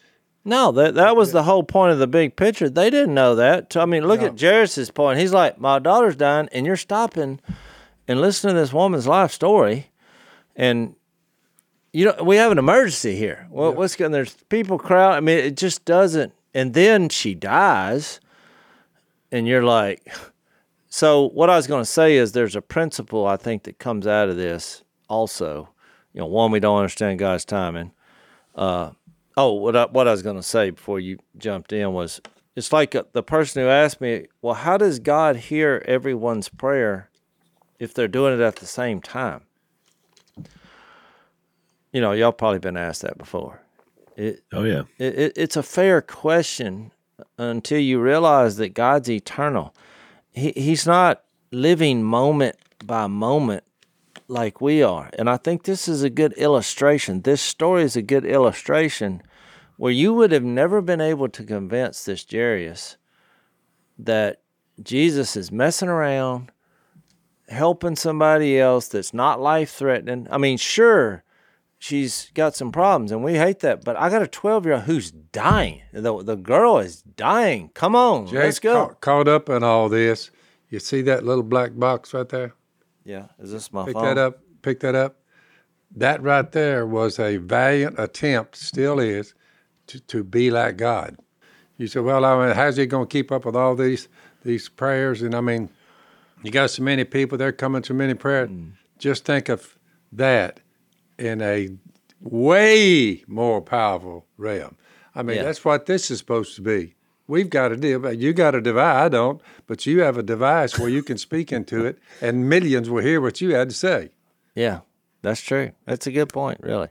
[0.46, 2.70] No, that that was the whole point of the big picture.
[2.70, 3.78] They didn't know that.
[3.78, 5.20] I mean, look at Jairus's point.
[5.20, 7.40] He's like, "My daughter's dying, and you're stopping
[8.08, 9.90] and listening to this woman's life story,
[10.56, 10.96] and
[11.94, 13.48] you know we have an emergency here.
[13.50, 14.12] Well, what's going?
[14.12, 15.16] There's people crowd.
[15.16, 16.34] I mean, it just doesn't.
[16.54, 18.20] And then she dies,
[19.32, 20.06] and you're like,
[20.94, 24.06] so what I was going to say is there's a principle I think that comes
[24.06, 25.70] out of this also.
[26.14, 27.94] You know, one we don't understand God's timing.
[28.54, 28.91] Uh,
[29.36, 32.22] oh, what I, what I was going to say before you jumped in was
[32.56, 37.10] it's like uh the person who asked me, well, how does God hear everyone's prayer
[37.80, 39.41] if they're doing it at the same time?
[41.91, 43.64] You know, y'all probably been asked that before.
[44.16, 44.84] It, Oh, yeah.
[45.00, 46.91] it, it, it's a fair question
[47.39, 49.74] until you realize that God's eternal.
[50.34, 52.56] He, he's not living moment
[52.86, 53.64] by moment
[54.28, 55.10] like we are.
[55.18, 57.22] And I think this is a good illustration.
[57.22, 59.22] This story is a good illustration
[59.78, 62.98] where you would have never been able to convince this Jairus
[63.98, 64.42] that
[64.82, 66.52] Jesus is messing around,
[67.48, 70.28] helping somebody else that's not life threatening.
[70.32, 71.23] I mean, sure,
[71.84, 74.84] she's got some problems and we hate that, but I got a 12 year old
[74.84, 75.82] who's dying.
[75.92, 77.72] The, the girl is dying.
[77.74, 78.88] Come on, let's go.
[78.88, 80.32] ca- caught up in all this.
[80.70, 82.54] You see that little black box right there?
[83.04, 84.06] yeah, is this my Pick phone?
[84.06, 84.40] that up.
[84.62, 85.18] Pick that up.
[85.96, 89.34] That right there was a valiant attempt, still is,
[89.88, 91.18] to, to be like God.
[91.78, 94.08] You said, well, I mean, how's he going to keep up with all these
[94.44, 95.22] these prayers?
[95.22, 95.70] And I mean,
[96.44, 98.50] you got so many people, they're coming so many prayers.
[98.50, 98.72] Mm.
[98.98, 99.78] Just think of
[100.14, 100.62] that
[101.18, 101.70] in a
[102.22, 104.76] way more powerful realm.
[105.16, 105.43] I mean, Yeah.
[105.43, 106.95] that's what this is supposed to be.
[107.28, 108.11] We've got a deal.
[108.14, 109.05] You got a device.
[109.05, 112.89] I don't, but you have a device where you can speak into it, and millions
[112.89, 114.09] will hear what you had to say.
[114.55, 114.82] Yeah,
[115.22, 115.72] that's true.
[115.86, 116.89] That's a good point, really.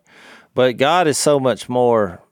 [0.54, 2.22] But God is so much more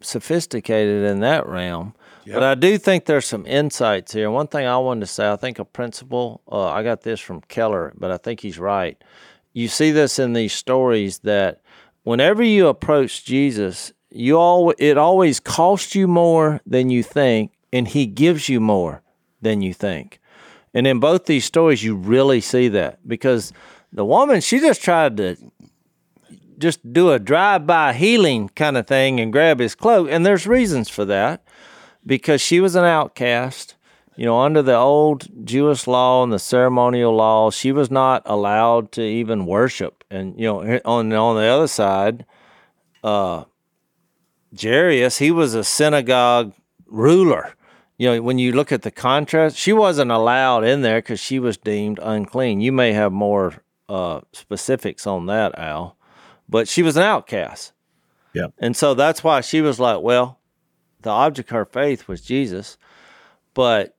[0.00, 1.94] sophisticated in that realm.
[2.30, 4.30] But I do think there's some insights here.
[4.30, 7.40] One thing I wanted to say, I think a principle, uh, I got this from
[7.48, 9.02] Keller, but I think he's right.
[9.58, 11.62] You see this in these stories that
[12.04, 17.88] whenever you approach Jesus, you all it always costs you more than you think, and
[17.88, 19.02] he gives you more
[19.42, 20.20] than you think.
[20.72, 23.52] And in both these stories, you really see that because
[23.92, 25.36] the woman she just tried to
[26.58, 30.88] just do a drive-by healing kind of thing and grab his cloak, and there's reasons
[30.88, 31.42] for that
[32.06, 33.74] because she was an outcast.
[34.18, 38.90] You know, under the old Jewish law and the ceremonial law, she was not allowed
[38.92, 40.02] to even worship.
[40.10, 42.26] And you know, on on the other side,
[43.04, 43.44] uh,
[44.60, 46.52] Jairus, he was a synagogue
[46.86, 47.54] ruler.
[47.96, 51.38] You know, when you look at the contrast, she wasn't allowed in there because she
[51.38, 52.60] was deemed unclean.
[52.60, 55.96] You may have more uh, specifics on that, Al,
[56.48, 57.72] but she was an outcast.
[58.34, 58.48] Yeah.
[58.58, 60.40] And so that's why she was like, well,
[61.02, 62.78] the object of her faith was Jesus,
[63.54, 63.94] but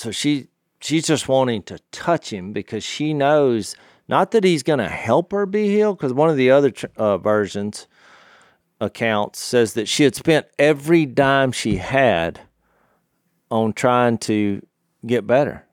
[0.00, 0.48] so she
[0.80, 3.76] she's just wanting to touch him because she knows
[4.08, 7.18] not that he's going to help her be healed because one of the other uh,
[7.18, 7.86] versions
[8.80, 12.40] accounts says that she had spent every dime she had
[13.50, 14.66] on trying to
[15.04, 15.66] get better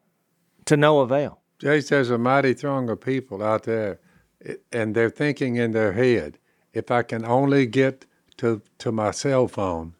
[0.65, 1.39] to no avail.
[1.59, 4.01] Jase, there's a mighty throng of people out there,
[4.73, 6.37] and they're thinking in their head,
[6.73, 8.05] if I can only get
[8.37, 9.93] to, to my cell phone,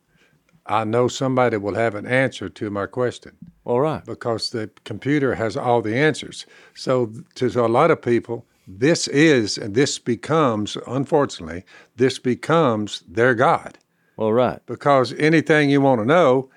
[0.68, 3.38] I know somebody will have an answer to my question.
[3.64, 4.04] All right.
[4.06, 6.46] Because the computer has all the answers.
[6.76, 11.64] So, to a lot of people, this is and this becomes, unfortunately,
[11.96, 13.78] this becomes their God.
[14.18, 14.60] All right.
[14.66, 16.50] Because anything you want to know,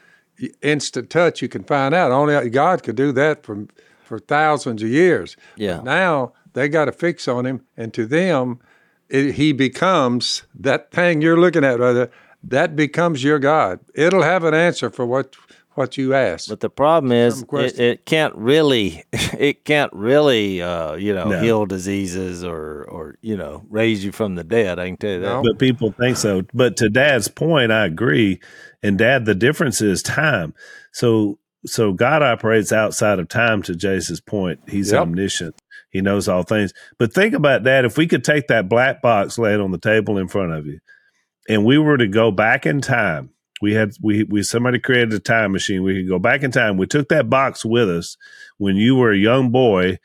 [0.63, 2.11] instant touch, you can find out.
[2.11, 3.67] Only uh, God could do that for
[4.05, 5.37] for thousands of years.
[5.57, 5.77] Yeah.
[5.77, 8.59] But now they got a fix on him, and to them,
[9.09, 12.11] it, he becomes that thing you're looking at, brother.
[12.43, 13.80] That becomes your God.
[13.95, 15.36] It'll have an answer for what
[15.74, 16.49] what you ask.
[16.49, 21.41] But the problem is, it, it, can't really, it can't really, uh, you know, no.
[21.41, 24.78] heal diseases or, or you know, raise you from the dead.
[24.78, 25.26] I can tell you that.
[25.26, 25.43] No.
[25.43, 26.43] But people think so.
[26.53, 28.41] But to Dad's point, I agree.
[28.82, 30.55] And Dad, the difference is time.
[30.93, 33.62] So, so God operates outside of time.
[33.62, 35.03] To Jase's point, He's yep.
[35.03, 35.55] omniscient.
[35.91, 36.72] He knows all things.
[36.99, 37.84] But think about that.
[37.84, 40.78] If we could take that black box laid on the table in front of you,
[41.51, 43.30] and we were to go back in time
[43.61, 45.82] we had we we somebody created a time machine.
[45.82, 46.76] We could go back in time.
[46.76, 48.16] We took that box with us
[48.59, 49.98] when you were a young boy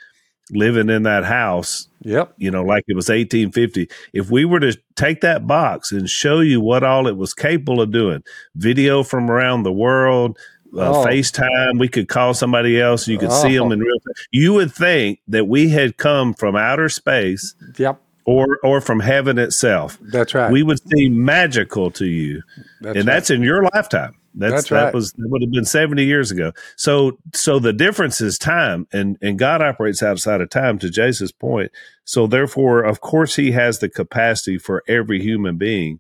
[0.51, 1.87] living in that house.
[2.01, 2.33] Yep.
[2.37, 3.89] You know, like it was 1850.
[4.13, 7.81] If we were to take that box and show you what all it was capable
[7.81, 8.23] of doing,
[8.55, 10.37] video from around the world,
[10.75, 11.05] uh, oh.
[11.05, 13.41] FaceTime, we could call somebody else, you could oh.
[13.41, 14.25] see them in real time.
[14.31, 17.55] You would think that we had come from outer space.
[17.77, 19.97] Yep or or from heaven itself.
[20.01, 20.51] That's right.
[20.51, 22.41] We would seem magical to you,
[22.81, 23.13] that's and right.
[23.13, 24.15] that's in your lifetime.
[24.37, 24.93] That's, that's that right.
[24.93, 26.51] was that would have been seventy years ago.
[26.75, 30.77] So so the difference is time, and and God operates outside of time.
[30.79, 31.71] To Jase's point,
[32.03, 35.99] so therefore, of course, He has the capacity for every human being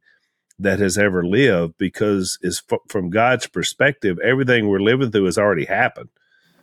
[0.59, 5.37] that has ever lived, because is f- from God's perspective, everything we're living through has
[5.37, 6.09] already happened.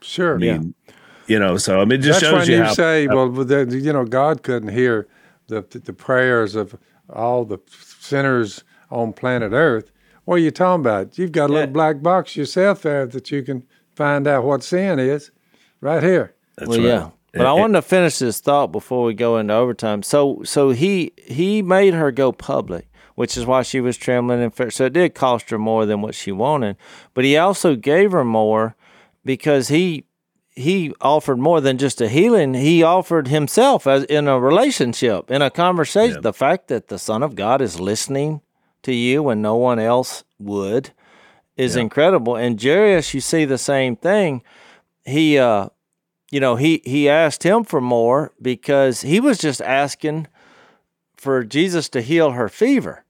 [0.01, 0.35] Sure.
[0.35, 0.93] I mean, yeah.
[1.25, 3.71] You know, so I mean, it just that's shows when you, you say, how, well,
[3.71, 5.07] you know, God couldn't hear
[5.47, 6.77] the, the prayers of
[7.09, 7.59] all the
[7.99, 9.91] sinners on planet Earth.
[10.25, 11.17] What are you talking about?
[11.17, 13.65] You've got a little black box yourself there that you can
[13.95, 15.31] find out what sin is
[15.81, 16.33] right here.
[16.55, 16.85] That's well, right.
[16.85, 17.09] yeah.
[17.33, 20.03] But I wanted to finish this thought before we go into overtime.
[20.03, 24.53] So, so he he made her go public, which is why she was trembling and
[24.53, 24.69] fear.
[24.69, 26.77] So it did cost her more than what she wanted,
[27.15, 28.75] but he also gave her more
[29.25, 30.05] because he
[30.55, 32.53] he offered more than just a healing.
[32.53, 36.15] He offered himself as in a relationship, in a conversation.
[36.15, 36.21] Yeah.
[36.21, 38.41] The fact that the Son of God is listening
[38.83, 40.91] to you when no one else would
[41.57, 41.81] is yeah.
[41.81, 42.35] incredible.
[42.35, 44.43] And Jairus, you see the same thing.
[45.05, 45.69] He, uh,
[46.31, 50.27] you know, he he asked him for more because he was just asking
[51.15, 53.05] for Jesus to heal her fever.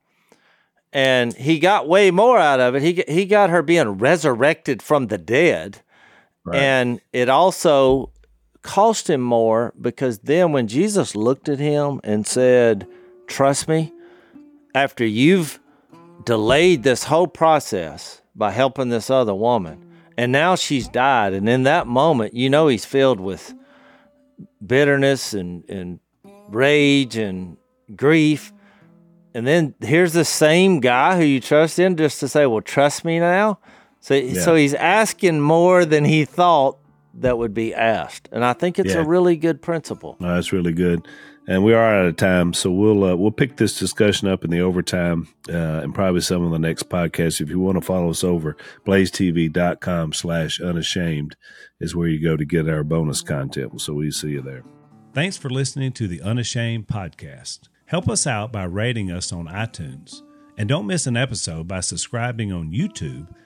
[0.92, 2.84] And he got way more out of it.
[2.84, 5.82] He he got her being resurrected from the dead
[6.52, 8.12] And it also
[8.62, 12.88] cost him more because then when Jesus looked at him and said,
[13.28, 13.94] Trust me,
[14.76, 15.60] after you've
[16.26, 19.86] delayed this whole process by helping this other woman,
[20.18, 23.54] and now she's died, and in that moment, you know he's filled with
[24.66, 26.00] bitterness and, and
[26.50, 27.58] rage and
[27.96, 28.54] grief.
[29.34, 33.04] And then here's the same guy who you trust in just to say, Well, trust
[33.04, 33.60] me now.
[34.04, 34.42] So, yeah.
[34.42, 36.78] so he's asking more than he thought
[37.14, 39.00] that would be asked, and I think it's yeah.
[39.00, 40.18] a really good principle.
[40.20, 41.08] No, that's really good.
[41.48, 44.52] And we are out of time, so we'll uh, we'll pick this discussion up in
[44.52, 47.40] the overtime uh, and probably some of the next podcasts.
[47.40, 51.38] If you want to follow us over, blazetv.com slash unashamed
[51.80, 53.80] is where you go to get our bonus content.
[53.80, 54.64] So we see you there.
[55.14, 57.70] Thanks for listening to the Unashamed podcast.
[57.86, 60.24] Help us out by rating us on iTunes
[60.58, 63.28] And don't miss an episode by subscribing on YouTube